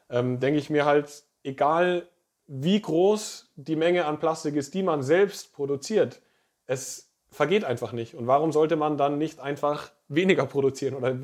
ähm, 0.09 0.41
denke 0.41 0.59
ich 0.59 0.71
mir 0.71 0.87
halt, 0.87 1.25
egal 1.43 2.09
wie 2.47 2.81
groß 2.81 3.53
die 3.57 3.77
Menge 3.77 4.07
an 4.07 4.19
Plastik 4.19 4.55
ist, 4.57 4.73
die 4.73 4.83
man 4.83 5.03
selbst 5.03 5.53
produziert. 5.53 6.23
Es 6.67 7.13
vergeht 7.31 7.65
einfach 7.65 7.93
nicht. 7.93 8.15
Und 8.15 8.27
warum 8.27 8.51
sollte 8.51 8.77
man 8.77 8.97
dann 8.97 9.19
nicht 9.19 9.41
einfach 9.41 9.91
weniger 10.09 10.47
produzieren? 10.47 10.95
Oder 10.95 11.19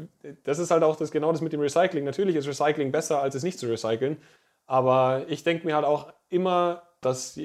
das 0.44 0.59
ist 0.59 0.70
halt 0.70 0.83
auch 0.83 0.96
das, 0.96 1.11
genau 1.11 1.33
das 1.33 1.40
mit 1.40 1.54
dem 1.54 1.61
Recycling. 1.61 2.04
Natürlich 2.04 2.37
ist 2.37 2.46
Recycling 2.46 2.92
besser, 2.92 3.22
als 3.22 3.35
es 3.35 3.42
nicht 3.42 3.59
zu 3.59 3.66
recyceln. 3.66 4.18
Aber 4.66 5.24
ich 5.28 5.42
denke 5.42 5.66
mir 5.66 5.74
halt 5.74 5.87
auch 5.87 6.12
immer, 6.28 6.83
dass 7.01 7.39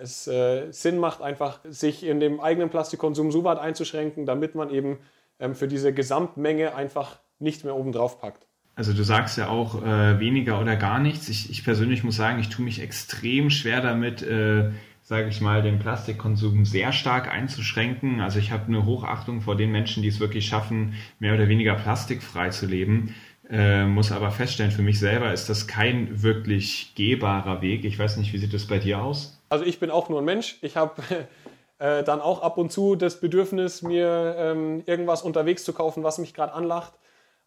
es 0.00 0.26
äh, 0.28 0.70
Sinn 0.70 0.98
macht, 0.98 1.22
einfach 1.22 1.60
sich 1.64 2.04
in 2.04 2.20
dem 2.20 2.40
eigenen 2.40 2.70
Plastikkonsum 2.70 3.32
so 3.32 3.44
weit 3.44 3.58
einzuschränken, 3.58 4.26
damit 4.26 4.54
man 4.54 4.70
eben 4.70 4.98
ähm, 5.38 5.54
für 5.54 5.68
diese 5.68 5.92
Gesamtmenge 5.92 6.74
einfach 6.74 7.18
nicht 7.38 7.64
mehr 7.64 7.74
oben 7.74 7.92
drauf 7.92 8.20
packt. 8.20 8.46
Also 8.74 8.94
du 8.94 9.02
sagst 9.02 9.36
ja 9.36 9.48
auch 9.48 9.82
äh, 9.82 10.18
weniger 10.18 10.60
oder 10.60 10.76
gar 10.76 10.98
nichts. 10.98 11.28
Ich, 11.28 11.50
ich 11.50 11.64
persönlich 11.64 12.04
muss 12.04 12.16
sagen, 12.16 12.38
ich 12.38 12.48
tue 12.48 12.64
mich 12.64 12.80
extrem 12.80 13.50
schwer 13.50 13.82
damit, 13.82 14.22
äh, 14.22 14.70
sage 15.02 15.28
ich 15.28 15.40
mal, 15.40 15.62
den 15.62 15.78
Plastikkonsum 15.78 16.64
sehr 16.64 16.92
stark 16.92 17.28
einzuschränken. 17.28 18.20
Also 18.20 18.38
ich 18.38 18.50
habe 18.50 18.68
eine 18.68 18.86
Hochachtung 18.86 19.42
vor 19.42 19.56
den 19.56 19.72
Menschen, 19.72 20.02
die 20.02 20.08
es 20.08 20.20
wirklich 20.20 20.46
schaffen, 20.46 20.94
mehr 21.18 21.34
oder 21.34 21.48
weniger 21.48 21.74
plastikfrei 21.74 22.48
zu 22.48 22.66
leben. 22.66 23.14
Äh, 23.48 23.84
muss 23.84 24.12
aber 24.12 24.30
feststellen, 24.30 24.70
für 24.70 24.82
mich 24.82 24.98
selber 24.98 25.32
ist 25.32 25.48
das 25.48 25.66
kein 25.66 26.22
wirklich 26.22 26.94
gehbarer 26.94 27.60
Weg. 27.60 27.84
Ich 27.84 27.98
weiß 27.98 28.16
nicht, 28.16 28.32
wie 28.32 28.38
sieht 28.38 28.54
das 28.54 28.66
bei 28.66 28.78
dir 28.78 29.02
aus? 29.02 29.40
Also 29.48 29.64
ich 29.64 29.80
bin 29.80 29.90
auch 29.90 30.08
nur 30.08 30.20
ein 30.20 30.24
Mensch. 30.24 30.58
Ich 30.62 30.76
habe 30.76 31.02
äh, 31.78 32.02
dann 32.04 32.20
auch 32.20 32.42
ab 32.42 32.56
und 32.58 32.70
zu 32.70 32.94
das 32.94 33.20
Bedürfnis, 33.20 33.82
mir 33.82 34.36
ähm, 34.38 34.82
irgendwas 34.86 35.22
unterwegs 35.22 35.64
zu 35.64 35.72
kaufen, 35.72 36.04
was 36.04 36.18
mich 36.18 36.34
gerade 36.34 36.52
anlacht. 36.52 36.92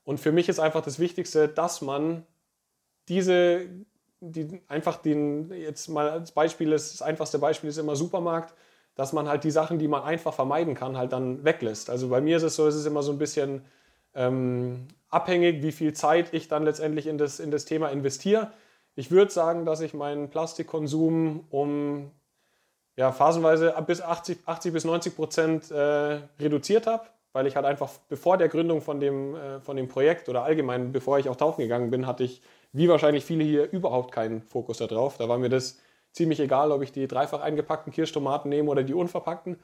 Und 0.04 0.20
für 0.20 0.32
mich 0.32 0.50
ist 0.50 0.60
einfach 0.60 0.82
das 0.82 1.00
Wichtigste, 1.00 1.48
dass 1.48 1.82
man 1.82 2.24
diese 3.08 3.68
die, 4.22 4.62
einfach 4.68 4.98
den, 4.98 5.52
jetzt 5.52 5.88
mal 5.88 6.10
als 6.10 6.32
Beispiel, 6.32 6.72
das 6.72 7.02
einfachste 7.02 7.40
Beispiel 7.40 7.70
ist 7.70 7.78
immer 7.78 7.96
Supermarkt, 7.96 8.54
dass 8.96 9.14
man 9.14 9.28
halt 9.28 9.44
die 9.44 9.52
Sachen, 9.52 9.78
die 9.78 9.88
man 9.88 10.04
einfach 10.04 10.34
vermeiden 10.34 10.74
kann, 10.74 10.98
halt 10.98 11.12
dann 11.12 11.44
weglässt. 11.44 11.90
Also 11.90 12.10
bei 12.10 12.22
mir 12.22 12.38
ist 12.38 12.44
es 12.44 12.56
so, 12.56 12.68
es 12.68 12.76
ist 12.76 12.86
immer 12.86 13.04
so 13.04 13.12
ein 13.12 13.18
bisschen 13.18 13.62
ähm, 14.16 14.88
abhängig, 15.10 15.62
wie 15.62 15.72
viel 15.72 15.94
Zeit 15.94 16.34
ich 16.34 16.48
dann 16.48 16.64
letztendlich 16.64 17.08
in 17.08 17.18
das, 17.18 17.40
in 17.40 17.52
das 17.52 17.66
Thema 17.66 17.90
investiere. 17.90 18.52
Ich 18.96 19.12
würde 19.12 19.32
sagen, 19.32 19.66
dass 19.66 19.82
ich 19.82 19.94
meinen 19.94 20.30
Plastikkonsum 20.30 21.46
um 21.50 22.12
ja, 22.96 23.12
phasenweise 23.12 23.76
bis 23.86 24.02
80, 24.02 24.40
80 24.46 24.74
bis 24.74 24.86
90 24.86 25.16
Prozent 25.16 25.72
äh, 25.72 26.20
reduziert 26.40 26.88
habe, 26.88 27.04
weil 27.34 27.46
ich 27.46 27.56
halt 27.58 27.66
einfach 27.66 27.92
bevor 28.08 28.38
der 28.38 28.48
Gründung 28.48 28.82
von 28.82 29.00
dem, 29.00 29.36
äh, 29.36 29.60
von 29.60 29.76
dem 29.76 29.90
Projekt 29.90 30.30
oder 30.30 30.44
allgemein 30.44 30.94
bevor 30.94 31.20
ich 31.20 31.28
auch 31.28 31.36
tauchen 31.36 31.62
gegangen 31.62 31.92
bin, 31.92 32.08
hatte 32.08 32.24
ich 32.24 32.42
wie 32.72 32.90
wahrscheinlich 32.90 33.26
viele 33.26 33.44
hier 33.44 33.72
überhaupt 33.72 34.14
keinen 34.14 34.42
Fokus 34.42 34.78
darauf. 34.78 35.18
Da 35.18 35.30
war 35.30 35.38
mir 35.38 35.50
das 35.50 35.80
ziemlich 36.12 36.40
egal, 36.40 36.72
ob 36.72 36.82
ich 36.82 36.92
die 36.92 37.08
dreifach 37.08 37.42
eingepackten 37.42 37.92
Kirschtomaten 37.92 38.50
nehme 38.50 38.70
oder 38.70 38.84
die 38.84 38.94
unverpackten. 38.94 39.58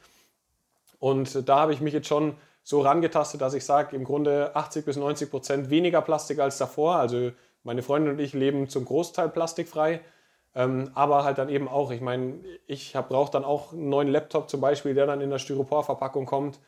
Und 1.00 1.48
da 1.48 1.60
habe 1.60 1.74
ich 1.74 1.82
mich 1.82 1.94
jetzt 1.94 2.08
schon 2.08 2.36
so 2.63 2.82
rangetastet, 2.82 3.41
dass 3.41 3.54
ich 3.54 3.65
sage, 3.65 3.95
im 3.95 4.04
Grunde 4.04 4.56
80 4.56 4.86
bis 4.86 4.97
90 4.97 5.30
Prozent 5.30 5.69
weniger 5.69 6.02
Plastik 6.02 6.39
als 6.39 6.58
davor. 6.58 6.95
Also 6.95 7.32
meine 7.63 7.82
Freundin 7.82 8.13
und 8.13 8.19
ich 8.19 8.34
leben 8.34 8.69
zum 8.69 8.86
Großteil 8.86 9.30
plastikfrei. 9.30 10.02
Ähm, 10.54 10.91
aber 10.95 11.24
halt 11.24 11.38
dann 11.38 11.50
eben 11.50 11.67
auch, 11.67 11.91
ich 11.91 12.02
meine, 12.02 12.39
ich 12.67 12.93
brauche 12.93 13.32
dann 13.32 13.45
auch 13.45 13.71
einen 13.71 13.89
neuen 13.89 14.10
Laptop 14.10 14.50
zum 14.50 14.60
Beispiel, 14.60 14.93
der 14.93 15.06
dann 15.06 15.21
in 15.21 15.30
der 15.30 15.39
Styroporverpackung 15.39 16.26
kommt. 16.26 16.60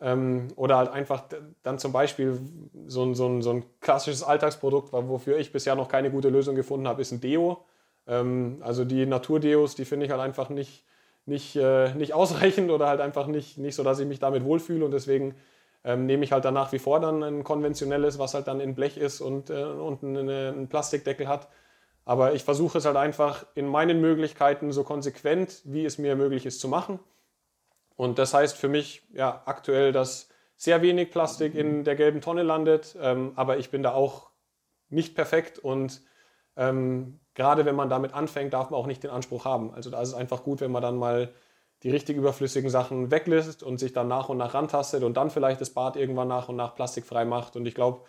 Ähm, 0.00 0.48
oder 0.56 0.76
halt 0.76 0.90
einfach 0.90 1.24
dann 1.62 1.78
zum 1.78 1.92
Beispiel 1.92 2.40
so 2.86 3.04
ein, 3.04 3.14
so, 3.14 3.26
ein, 3.26 3.42
so 3.42 3.50
ein 3.50 3.64
klassisches 3.80 4.22
Alltagsprodukt, 4.22 4.92
wofür 4.92 5.38
ich 5.38 5.52
bisher 5.52 5.74
noch 5.74 5.88
keine 5.88 6.10
gute 6.10 6.28
Lösung 6.28 6.54
gefunden 6.54 6.86
habe, 6.86 7.02
ist 7.02 7.12
ein 7.12 7.20
Deo. 7.20 7.64
Ähm, 8.06 8.58
also 8.60 8.84
die 8.84 9.06
Naturdeos, 9.06 9.74
die 9.74 9.84
finde 9.84 10.06
ich 10.06 10.12
halt 10.12 10.20
einfach 10.20 10.50
nicht, 10.50 10.84
nicht, 11.28 11.56
äh, 11.56 11.94
nicht 11.94 12.14
ausreichend 12.14 12.70
oder 12.70 12.88
halt 12.88 13.00
einfach 13.00 13.26
nicht, 13.26 13.58
nicht 13.58 13.74
so, 13.74 13.84
dass 13.84 14.00
ich 14.00 14.06
mich 14.06 14.18
damit 14.18 14.44
wohlfühle 14.44 14.84
und 14.84 14.90
deswegen 14.90 15.34
ähm, 15.84 16.06
nehme 16.06 16.24
ich 16.24 16.32
halt 16.32 16.44
dann 16.44 16.54
nach 16.54 16.72
wie 16.72 16.78
vor 16.78 17.00
dann 17.00 17.22
ein 17.22 17.44
konventionelles, 17.44 18.18
was 18.18 18.34
halt 18.34 18.48
dann 18.48 18.60
in 18.60 18.74
Blech 18.74 18.96
ist 18.96 19.20
und, 19.20 19.50
äh, 19.50 19.62
und 19.62 20.02
eine, 20.02 20.48
einen 20.48 20.68
Plastikdeckel 20.68 21.28
hat. 21.28 21.48
Aber 22.04 22.34
ich 22.34 22.42
versuche 22.42 22.78
es 22.78 22.86
halt 22.86 22.96
einfach 22.96 23.46
in 23.54 23.68
meinen 23.68 24.00
Möglichkeiten 24.00 24.72
so 24.72 24.82
konsequent, 24.82 25.60
wie 25.64 25.84
es 25.84 25.98
mir 25.98 26.16
möglich 26.16 26.46
ist, 26.46 26.60
zu 26.60 26.68
machen. 26.68 26.98
Und 27.96 28.18
das 28.18 28.32
heißt 28.32 28.56
für 28.56 28.68
mich 28.68 29.02
ja 29.12 29.42
aktuell, 29.44 29.92
dass 29.92 30.28
sehr 30.56 30.82
wenig 30.82 31.10
Plastik 31.10 31.54
in 31.54 31.84
der 31.84 31.96
gelben 31.96 32.20
Tonne 32.20 32.42
landet. 32.42 32.96
Ähm, 33.00 33.32
aber 33.36 33.58
ich 33.58 33.70
bin 33.70 33.82
da 33.82 33.92
auch 33.92 34.30
nicht 34.88 35.14
perfekt 35.14 35.58
und 35.58 36.00
ähm, 36.56 37.20
gerade 37.38 37.64
wenn 37.64 37.76
man 37.76 37.88
damit 37.88 38.14
anfängt, 38.14 38.52
darf 38.52 38.70
man 38.70 38.80
auch 38.80 38.88
nicht 38.88 39.04
den 39.04 39.12
Anspruch 39.12 39.44
haben. 39.44 39.72
Also 39.72 39.90
da 39.90 40.02
ist 40.02 40.08
es 40.08 40.14
einfach 40.14 40.42
gut, 40.42 40.60
wenn 40.60 40.72
man 40.72 40.82
dann 40.82 40.96
mal 40.96 41.32
die 41.84 41.90
richtig 41.90 42.16
überflüssigen 42.16 42.68
Sachen 42.68 43.12
weglässt 43.12 43.62
und 43.62 43.78
sich 43.78 43.92
dann 43.92 44.08
nach 44.08 44.28
und 44.28 44.38
nach 44.38 44.54
rantastet 44.54 45.04
und 45.04 45.16
dann 45.16 45.30
vielleicht 45.30 45.60
das 45.60 45.70
Bad 45.70 45.94
irgendwann 45.94 46.26
nach 46.26 46.48
und 46.48 46.56
nach 46.56 46.74
plastikfrei 46.74 47.24
macht. 47.24 47.54
Und 47.54 47.64
ich 47.66 47.76
glaube, 47.76 48.00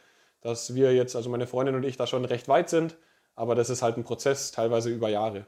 dass 0.41 0.73
wir 0.73 0.95
jetzt, 0.95 1.15
also 1.15 1.29
meine 1.29 1.45
Freundin 1.45 1.75
und 1.75 1.83
ich, 1.83 1.95
da 1.95 2.07
schon 2.07 2.25
recht 2.25 2.47
weit 2.47 2.69
sind. 2.69 2.97
Aber 3.35 3.53
das 3.53 3.69
ist 3.69 3.83
halt 3.83 3.97
ein 3.97 4.03
Prozess, 4.03 4.51
teilweise 4.51 4.89
über 4.89 5.09
Jahre. 5.09 5.45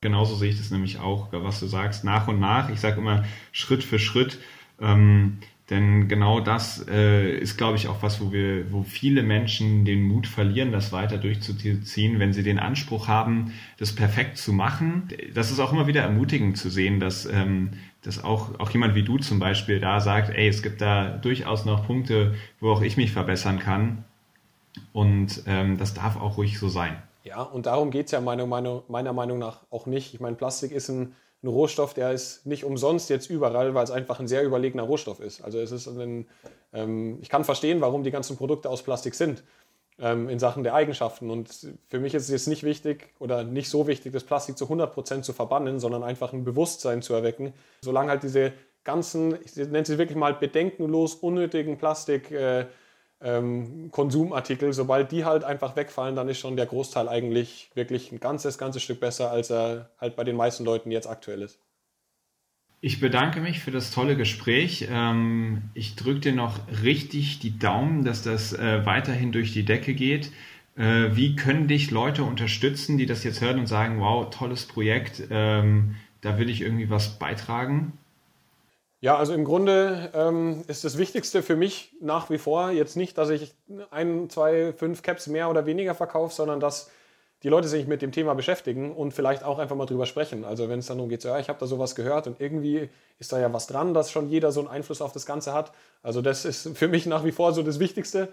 Genauso 0.00 0.34
sehe 0.34 0.48
ich 0.48 0.56
das 0.56 0.70
nämlich 0.70 0.98
auch, 0.98 1.28
was 1.30 1.60
du 1.60 1.66
sagst, 1.66 2.04
nach 2.04 2.26
und 2.26 2.40
nach. 2.40 2.70
Ich 2.70 2.80
sage 2.80 2.98
immer 2.98 3.24
Schritt 3.52 3.84
für 3.84 3.98
Schritt. 3.98 4.38
Ähm, 4.80 5.40
denn 5.70 6.08
genau 6.08 6.40
das 6.40 6.84
äh, 6.88 7.38
ist, 7.38 7.56
glaube 7.56 7.76
ich, 7.76 7.86
auch 7.86 8.02
was, 8.02 8.20
wo 8.20 8.32
wir, 8.32 8.72
wo 8.72 8.82
viele 8.82 9.22
Menschen 9.22 9.84
den 9.84 10.02
Mut 10.02 10.26
verlieren, 10.26 10.72
das 10.72 10.90
weiter 10.90 11.16
durchzuziehen, 11.16 12.18
wenn 12.18 12.32
sie 12.32 12.42
den 12.42 12.58
Anspruch 12.58 13.06
haben, 13.06 13.54
das 13.78 13.94
perfekt 13.94 14.36
zu 14.36 14.52
machen. 14.52 15.08
Das 15.32 15.52
ist 15.52 15.60
auch 15.60 15.72
immer 15.72 15.86
wieder 15.86 16.02
ermutigend 16.02 16.58
zu 16.58 16.70
sehen, 16.70 16.98
dass, 16.98 17.24
ähm, 17.24 17.70
dass 18.02 18.22
auch, 18.22 18.58
auch 18.58 18.70
jemand 18.70 18.96
wie 18.96 19.04
du 19.04 19.18
zum 19.18 19.38
Beispiel 19.38 19.78
da 19.78 20.00
sagt, 20.00 20.30
ey, 20.30 20.48
es 20.48 20.62
gibt 20.62 20.80
da 20.80 21.08
durchaus 21.08 21.64
noch 21.64 21.86
Punkte, 21.86 22.34
wo 22.58 22.72
auch 22.72 22.82
ich 22.82 22.96
mich 22.96 23.12
verbessern 23.12 23.60
kann. 23.60 24.04
Und 24.92 25.44
ähm, 25.46 25.78
das 25.78 25.94
darf 25.94 26.20
auch 26.20 26.36
ruhig 26.36 26.58
so 26.58 26.68
sein. 26.68 27.00
Ja, 27.22 27.42
und 27.42 27.66
darum 27.66 27.90
geht 27.90 28.06
es 28.06 28.12
ja 28.12 28.20
meiner 28.20 28.46
Meinung, 28.46 28.82
meiner 28.88 29.12
Meinung 29.12 29.38
nach 29.38 29.60
auch 29.70 29.86
nicht. 29.86 30.14
Ich 30.14 30.20
meine, 30.20 30.34
Plastik 30.36 30.72
ist 30.72 30.88
ein 30.88 31.14
ein 31.42 31.48
Rohstoff, 31.48 31.94
der 31.94 32.12
ist 32.12 32.46
nicht 32.46 32.64
umsonst 32.64 33.08
jetzt 33.08 33.30
überall, 33.30 33.74
weil 33.74 33.84
es 33.84 33.90
einfach 33.90 34.20
ein 34.20 34.28
sehr 34.28 34.44
überlegener 34.44 34.82
Rohstoff 34.82 35.20
ist. 35.20 35.40
Also 35.40 35.58
es 35.58 35.72
ist 35.72 35.86
ein, 35.86 36.26
ähm, 36.72 37.18
ich 37.22 37.28
kann 37.28 37.44
verstehen, 37.44 37.80
warum 37.80 38.02
die 38.02 38.10
ganzen 38.10 38.36
Produkte 38.36 38.68
aus 38.68 38.82
Plastik 38.82 39.14
sind 39.14 39.42
ähm, 39.98 40.28
in 40.28 40.38
Sachen 40.38 40.62
der 40.64 40.74
Eigenschaften. 40.74 41.30
Und 41.30 41.74
für 41.88 41.98
mich 41.98 42.14
ist 42.14 42.24
es 42.24 42.30
jetzt 42.30 42.46
nicht 42.46 42.62
wichtig 42.62 43.14
oder 43.18 43.44
nicht 43.44 43.70
so 43.70 43.86
wichtig, 43.86 44.12
das 44.12 44.24
Plastik 44.24 44.58
zu 44.58 44.66
100% 44.66 45.22
zu 45.22 45.32
verbannen, 45.32 45.80
sondern 45.80 46.02
einfach 46.02 46.32
ein 46.32 46.44
Bewusstsein 46.44 47.00
zu 47.00 47.14
erwecken. 47.14 47.54
Solange 47.80 48.10
halt 48.10 48.22
diese 48.22 48.52
ganzen, 48.84 49.38
ich 49.44 49.56
nenne 49.56 49.84
sie 49.84 49.98
wirklich 49.98 50.16
mal 50.16 50.34
bedenkenlos 50.34 51.14
unnötigen 51.14 51.78
Plastik 51.78 52.30
äh, 52.30 52.66
ähm, 53.22 53.90
Konsumartikel, 53.90 54.72
sobald 54.72 55.12
die 55.12 55.24
halt 55.24 55.44
einfach 55.44 55.76
wegfallen, 55.76 56.16
dann 56.16 56.28
ist 56.28 56.38
schon 56.38 56.56
der 56.56 56.66
Großteil 56.66 57.08
eigentlich 57.08 57.70
wirklich 57.74 58.12
ein 58.12 58.20
ganzes, 58.20 58.58
ganzes 58.58 58.82
Stück 58.82 59.00
besser, 59.00 59.30
als 59.30 59.50
er 59.50 59.90
halt 60.00 60.16
bei 60.16 60.24
den 60.24 60.36
meisten 60.36 60.64
Leuten 60.64 60.90
jetzt 60.90 61.06
aktuell 61.06 61.42
ist. 61.42 61.58
Ich 62.82 62.98
bedanke 62.98 63.40
mich 63.40 63.60
für 63.60 63.70
das 63.70 63.90
tolle 63.90 64.16
Gespräch. 64.16 64.88
Ähm, 64.90 65.64
ich 65.74 65.96
drücke 65.96 66.20
dir 66.20 66.32
noch 66.32 66.58
richtig 66.82 67.38
die 67.38 67.58
Daumen, 67.58 68.04
dass 68.04 68.22
das 68.22 68.54
äh, 68.54 68.86
weiterhin 68.86 69.32
durch 69.32 69.52
die 69.52 69.66
Decke 69.66 69.92
geht. 69.92 70.32
Äh, 70.76 71.14
wie 71.14 71.36
können 71.36 71.68
dich 71.68 71.90
Leute 71.90 72.24
unterstützen, 72.24 72.96
die 72.96 73.04
das 73.04 73.22
jetzt 73.22 73.42
hören 73.42 73.58
und 73.58 73.66
sagen, 73.66 74.00
wow, 74.00 74.30
tolles 74.30 74.64
Projekt, 74.64 75.22
ähm, 75.30 75.96
da 76.22 76.38
will 76.38 76.48
ich 76.48 76.62
irgendwie 76.62 76.88
was 76.88 77.18
beitragen? 77.18 77.92
Ja, 79.02 79.16
also 79.16 79.32
im 79.32 79.44
Grunde 79.44 80.10
ähm, 80.14 80.62
ist 80.68 80.84
das 80.84 80.98
Wichtigste 80.98 81.42
für 81.42 81.56
mich 81.56 81.94
nach 82.02 82.28
wie 82.28 82.36
vor 82.36 82.70
jetzt 82.70 82.96
nicht, 82.96 83.16
dass 83.16 83.30
ich 83.30 83.54
ein, 83.90 84.28
zwei, 84.28 84.74
fünf 84.74 85.02
Caps 85.02 85.26
mehr 85.26 85.48
oder 85.48 85.64
weniger 85.64 85.94
verkaufe, 85.94 86.34
sondern 86.34 86.60
dass 86.60 86.90
die 87.42 87.48
Leute 87.48 87.68
sich 87.68 87.86
mit 87.86 88.02
dem 88.02 88.12
Thema 88.12 88.34
beschäftigen 88.34 88.94
und 88.94 89.12
vielleicht 89.14 89.42
auch 89.42 89.58
einfach 89.58 89.74
mal 89.74 89.86
drüber 89.86 90.04
sprechen. 90.04 90.44
Also 90.44 90.68
wenn 90.68 90.80
es 90.80 90.86
dann 90.86 90.98
darum 90.98 91.08
geht, 91.08 91.22
so, 91.22 91.28
ja, 91.28 91.38
ich 91.38 91.48
habe 91.48 91.58
da 91.58 91.66
sowas 91.66 91.94
gehört 91.94 92.26
und 92.26 92.40
irgendwie 92.42 92.90
ist 93.18 93.32
da 93.32 93.40
ja 93.40 93.50
was 93.50 93.66
dran, 93.66 93.94
dass 93.94 94.10
schon 94.10 94.28
jeder 94.28 94.52
so 94.52 94.60
einen 94.60 94.68
Einfluss 94.68 95.00
auf 95.00 95.12
das 95.12 95.24
Ganze 95.24 95.54
hat. 95.54 95.72
Also 96.02 96.20
das 96.20 96.44
ist 96.44 96.76
für 96.76 96.88
mich 96.88 97.06
nach 97.06 97.24
wie 97.24 97.32
vor 97.32 97.54
so 97.54 97.62
das 97.62 97.78
Wichtigste. 97.80 98.28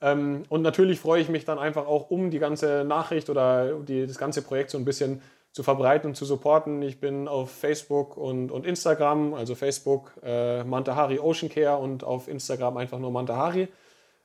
Ähm, 0.00 0.44
und 0.48 0.62
natürlich 0.62 1.00
freue 1.00 1.20
ich 1.20 1.28
mich 1.28 1.44
dann 1.44 1.58
einfach 1.58 1.86
auch 1.88 2.10
um 2.10 2.30
die 2.30 2.38
ganze 2.38 2.84
Nachricht 2.84 3.28
oder 3.28 3.80
die, 3.80 4.06
das 4.06 4.18
ganze 4.18 4.42
Projekt 4.42 4.70
so 4.70 4.78
ein 4.78 4.84
bisschen 4.84 5.20
zu 5.52 5.62
verbreiten 5.62 6.08
und 6.08 6.14
zu 6.14 6.24
supporten. 6.24 6.82
Ich 6.82 6.98
bin 6.98 7.28
auf 7.28 7.50
Facebook 7.50 8.16
und, 8.16 8.50
und 8.50 8.66
Instagram, 8.66 9.34
also 9.34 9.54
Facebook 9.54 10.12
äh, 10.22 10.64
Mantahari 10.64 11.18
Ocean 11.18 11.50
Care 11.50 11.76
und 11.76 12.04
auf 12.04 12.26
Instagram 12.26 12.78
einfach 12.78 12.98
nur 12.98 13.10
Mantahari. 13.10 13.68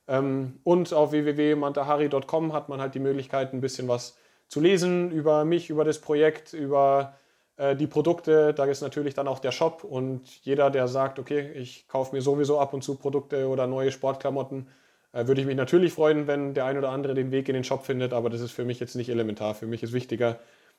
Ähm, 0.08 0.58
und 0.64 0.92
auf 0.92 1.12
www.mantahari.com 1.12 2.52
hat 2.54 2.68
man 2.68 2.80
halt 2.80 2.94
die 2.94 3.00
Möglichkeit, 3.00 3.52
ein 3.52 3.60
bisschen 3.60 3.88
was 3.88 4.16
zu 4.48 4.60
lesen 4.60 5.10
über 5.10 5.44
mich, 5.44 5.68
über 5.68 5.84
das 5.84 5.98
Projekt, 6.00 6.54
über 6.54 7.14
äh, 7.58 7.76
die 7.76 7.86
Produkte. 7.86 8.54
Da 8.54 8.64
ist 8.64 8.80
natürlich 8.80 9.12
dann 9.12 9.28
auch 9.28 9.38
der 9.38 9.52
Shop 9.52 9.84
und 9.84 10.22
jeder, 10.44 10.70
der 10.70 10.88
sagt, 10.88 11.18
okay, 11.18 11.52
ich 11.52 11.86
kaufe 11.88 12.16
mir 12.16 12.22
sowieso 12.22 12.58
ab 12.58 12.72
und 12.72 12.82
zu 12.82 12.94
Produkte 12.94 13.48
oder 13.48 13.66
neue 13.66 13.92
Sportklamotten, 13.92 14.66
äh, 15.12 15.26
würde 15.26 15.42
ich 15.42 15.46
mich 15.46 15.56
natürlich 15.56 15.92
freuen, 15.92 16.26
wenn 16.26 16.54
der 16.54 16.64
ein 16.64 16.78
oder 16.78 16.88
andere 16.88 17.12
den 17.12 17.30
Weg 17.30 17.48
in 17.50 17.54
den 17.54 17.64
Shop 17.64 17.84
findet, 17.84 18.14
aber 18.14 18.30
das 18.30 18.40
ist 18.40 18.52
für 18.52 18.64
mich 18.64 18.80
jetzt 18.80 18.94
nicht 18.94 19.10
elementar. 19.10 19.54
Für 19.54 19.66
mich 19.66 19.82
ist 19.82 19.92
wichtiger, 19.92 20.38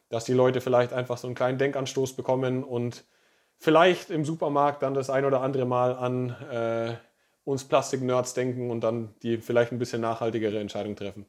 dass 0.10 0.26
die 0.26 0.34
Leute 0.34 0.62
vielleicht 0.62 0.94
einfach 0.94 1.18
so 1.18 1.28
einen 1.28 1.36
kleinen 1.36 1.58
Denkanstoß 1.58 2.16
bekommen 2.16 2.64
und 2.64 3.06
vielleicht 3.58 4.10
im 4.10 4.26
Supermarkt 4.26 4.84
dann 4.84 4.94
das 4.94 5.10
ein 5.10 5.26
oder 5.26 5.42
andere 5.42 5.66
Mal 5.66 5.96
an 5.96 6.30
äh, 6.52 6.96
uns 7.44 7.64
Plastik-Nerds 7.66 8.34
denken 8.34 8.72
und 8.72 8.82
dann 8.82 9.10
die 9.24 9.38
vielleicht 9.38 9.72
ein 9.72 9.80
bisschen 9.80 10.02
nachhaltigere 10.02 10.60
Entscheidung 10.60 10.96
treffen. 10.96 11.26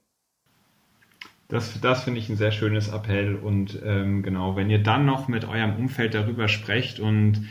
Das, 1.48 1.80
das 1.80 2.04
finde 2.04 2.20
ich 2.20 2.28
ein 2.28 2.36
sehr 2.36 2.52
schönes 2.52 2.92
Appell 2.92 3.34
und 3.34 3.80
ähm, 3.84 4.22
genau, 4.22 4.54
wenn 4.54 4.70
ihr 4.70 4.82
dann 4.82 5.04
noch 5.04 5.26
mit 5.26 5.44
eurem 5.44 5.76
Umfeld 5.76 6.14
darüber 6.14 6.46
sprecht 6.46 7.00
und 7.00 7.48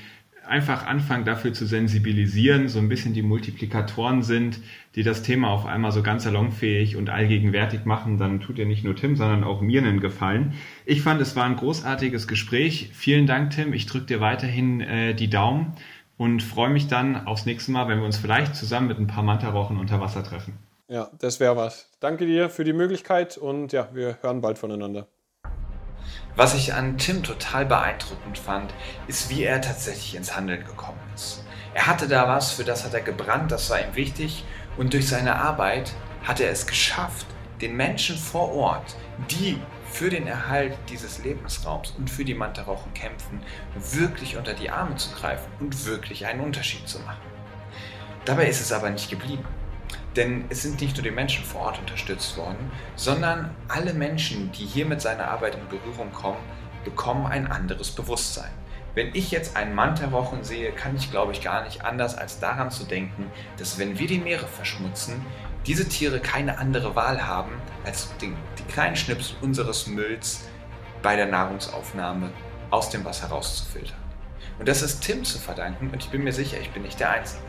einfach 0.49 0.85
anfangen 0.85 1.25
dafür 1.25 1.53
zu 1.53 1.65
sensibilisieren, 1.65 2.67
so 2.67 2.79
ein 2.79 2.89
bisschen 2.89 3.13
die 3.13 3.21
Multiplikatoren 3.21 4.23
sind, 4.23 4.59
die 4.95 5.03
das 5.03 5.21
Thema 5.21 5.49
auf 5.49 5.65
einmal 5.65 5.91
so 5.91 6.03
ganz 6.03 6.23
salonfähig 6.23 6.95
und 6.95 7.09
allgegenwärtig 7.09 7.85
machen, 7.85 8.17
dann 8.17 8.39
tut 8.41 8.57
ihr 8.57 8.65
nicht 8.65 8.83
nur 8.83 8.95
Tim, 8.95 9.15
sondern 9.15 9.43
auch 9.43 9.61
mir 9.61 9.81
einen 9.81 9.99
Gefallen. 9.99 10.53
Ich 10.85 11.01
fand, 11.01 11.21
es 11.21 11.35
war 11.35 11.45
ein 11.45 11.55
großartiges 11.55 12.27
Gespräch. 12.27 12.89
Vielen 12.93 13.27
Dank, 13.27 13.51
Tim. 13.51 13.73
Ich 13.73 13.85
drücke 13.85 14.07
dir 14.07 14.19
weiterhin 14.19 14.81
äh, 14.81 15.13
die 15.13 15.29
Daumen 15.29 15.73
und 16.17 16.43
freue 16.43 16.69
mich 16.69 16.87
dann 16.87 17.27
aufs 17.27 17.45
nächste 17.45 17.71
Mal, 17.71 17.87
wenn 17.87 17.99
wir 17.99 18.05
uns 18.05 18.17
vielleicht 18.17 18.55
zusammen 18.55 18.87
mit 18.87 18.99
ein 18.99 19.07
paar 19.07 19.23
Mantarochen 19.23 19.77
unter 19.77 20.01
Wasser 20.01 20.23
treffen. 20.23 20.57
Ja, 20.89 21.11
das 21.19 21.39
wäre 21.39 21.55
was. 21.55 21.87
Danke 21.99 22.25
dir 22.25 22.49
für 22.49 22.63
die 22.63 22.73
Möglichkeit 22.73 23.37
und 23.37 23.71
ja, 23.71 23.89
wir 23.93 24.17
hören 24.21 24.41
bald 24.41 24.57
voneinander. 24.57 25.07
Was 26.39 26.53
ich 26.53 26.73
an 26.73 26.97
Tim 26.97 27.21
total 27.21 27.65
beeindruckend 27.65 28.37
fand, 28.37 28.73
ist, 29.07 29.29
wie 29.29 29.43
er 29.43 29.59
tatsächlich 29.59 30.15
ins 30.15 30.37
Handeln 30.37 30.63
gekommen 30.63 31.01
ist. 31.13 31.43
Er 31.73 31.85
hatte 31.85 32.07
da 32.07 32.29
was, 32.29 32.53
für 32.53 32.63
das 32.63 32.85
hat 32.85 32.93
er 32.93 33.01
gebrannt, 33.01 33.51
das 33.51 33.69
war 33.69 33.81
ihm 33.81 33.93
wichtig 33.93 34.45
und 34.77 34.93
durch 34.93 35.09
seine 35.09 35.35
Arbeit 35.35 35.91
hat 36.23 36.39
er 36.39 36.49
es 36.49 36.65
geschafft, 36.65 37.25
den 37.59 37.75
Menschen 37.75 38.17
vor 38.17 38.53
Ort, 38.53 38.95
die 39.29 39.59
für 39.91 40.09
den 40.09 40.27
Erhalt 40.27 40.77
dieses 40.87 41.21
Lebensraums 41.25 41.91
und 41.97 42.09
für 42.09 42.23
die 42.23 42.35
Mantarochen 42.35 42.93
kämpfen, 42.93 43.41
wirklich 43.75 44.37
unter 44.37 44.53
die 44.53 44.69
Arme 44.69 44.95
zu 44.95 45.11
greifen 45.11 45.51
und 45.59 45.85
wirklich 45.87 46.25
einen 46.25 46.39
Unterschied 46.39 46.87
zu 46.87 46.99
machen. 46.99 47.19
Dabei 48.23 48.47
ist 48.47 48.61
es 48.61 48.71
aber 48.71 48.89
nicht 48.89 49.09
geblieben. 49.09 49.43
Denn 50.15 50.45
es 50.49 50.63
sind 50.63 50.81
nicht 50.81 50.95
nur 50.95 51.03
die 51.03 51.11
Menschen 51.11 51.45
vor 51.45 51.61
Ort 51.61 51.79
unterstützt 51.79 52.35
worden, 52.37 52.71
sondern 52.95 53.55
alle 53.67 53.93
Menschen, 53.93 54.51
die 54.51 54.65
hier 54.65 54.85
mit 54.85 55.01
seiner 55.01 55.27
Arbeit 55.29 55.55
in 55.55 55.67
Berührung 55.67 56.11
kommen, 56.11 56.39
bekommen 56.83 57.27
ein 57.27 57.47
anderes 57.47 57.91
Bewusstsein. 57.91 58.51
Wenn 58.95 59.13
ich 59.13 59.29
jetzt 59.29 59.55
einen 59.55 59.75
Mantarochen 59.75 60.43
sehe, 60.43 60.71
kann 60.71 60.95
ich, 60.95 61.11
glaube 61.11 61.31
ich, 61.31 61.41
gar 61.41 61.63
nicht 61.63 61.85
anders 61.85 62.17
als 62.17 62.39
daran 62.39 62.71
zu 62.71 62.85
denken, 62.85 63.31
dass 63.57 63.77
wenn 63.77 63.99
wir 63.99 64.07
die 64.07 64.17
Meere 64.17 64.47
verschmutzen, 64.47 65.23
diese 65.67 65.87
Tiere 65.87 66.19
keine 66.19 66.57
andere 66.57 66.95
Wahl 66.95 67.25
haben, 67.27 67.51
als 67.85 68.09
den, 68.17 68.35
die 68.57 68.63
kleinen 68.63 68.95
Schnipsel 68.95 69.35
unseres 69.41 69.87
Mülls 69.87 70.49
bei 71.03 71.15
der 71.15 71.27
Nahrungsaufnahme 71.27 72.31
aus 72.71 72.89
dem 72.89 73.05
Wasser 73.05 73.27
rauszufiltern. 73.27 73.97
Und 74.57 74.67
das 74.67 74.81
ist 74.81 75.01
Tim 75.01 75.23
zu 75.23 75.37
verdanken 75.37 75.89
und 75.91 76.03
ich 76.03 76.09
bin 76.09 76.23
mir 76.23 76.33
sicher, 76.33 76.59
ich 76.59 76.71
bin 76.71 76.83
nicht 76.83 76.99
der 76.99 77.11
Einzige. 77.11 77.43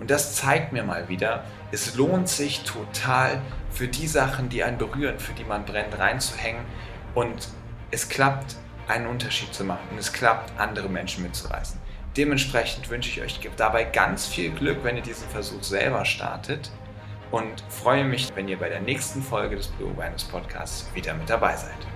Und 0.00 0.10
das 0.10 0.34
zeigt 0.34 0.72
mir 0.72 0.84
mal 0.84 1.08
wieder, 1.08 1.44
es 1.72 1.94
lohnt 1.94 2.28
sich 2.28 2.62
total 2.64 3.40
für 3.70 3.88
die 3.88 4.06
Sachen, 4.06 4.48
die 4.48 4.64
einen 4.64 4.78
berühren, 4.78 5.18
für 5.18 5.32
die 5.32 5.44
man 5.44 5.64
brennt, 5.64 5.98
reinzuhängen. 5.98 6.64
Und 7.14 7.48
es 7.90 8.08
klappt, 8.08 8.56
einen 8.88 9.06
Unterschied 9.06 9.52
zu 9.52 9.64
machen. 9.64 9.86
Und 9.90 9.98
es 9.98 10.12
klappt, 10.12 10.58
andere 10.58 10.88
Menschen 10.88 11.22
mitzureißen. 11.22 11.80
Dementsprechend 12.16 12.88
wünsche 12.88 13.10
ich 13.10 13.20
euch 13.20 13.40
dabei 13.56 13.84
ganz 13.84 14.26
viel 14.26 14.50
Glück, 14.50 14.84
wenn 14.84 14.96
ihr 14.96 15.02
diesen 15.02 15.28
Versuch 15.28 15.62
selber 15.62 16.04
startet. 16.04 16.70
Und 17.30 17.64
freue 17.68 18.04
mich, 18.04 18.30
wenn 18.34 18.48
ihr 18.48 18.58
bei 18.58 18.68
der 18.68 18.80
nächsten 18.80 19.22
Folge 19.22 19.56
des 19.56 19.66
Blue 19.68 19.90
Awareness 19.92 20.24
Podcasts 20.24 20.88
wieder 20.94 21.12
mit 21.14 21.28
dabei 21.28 21.56
seid. 21.56 21.95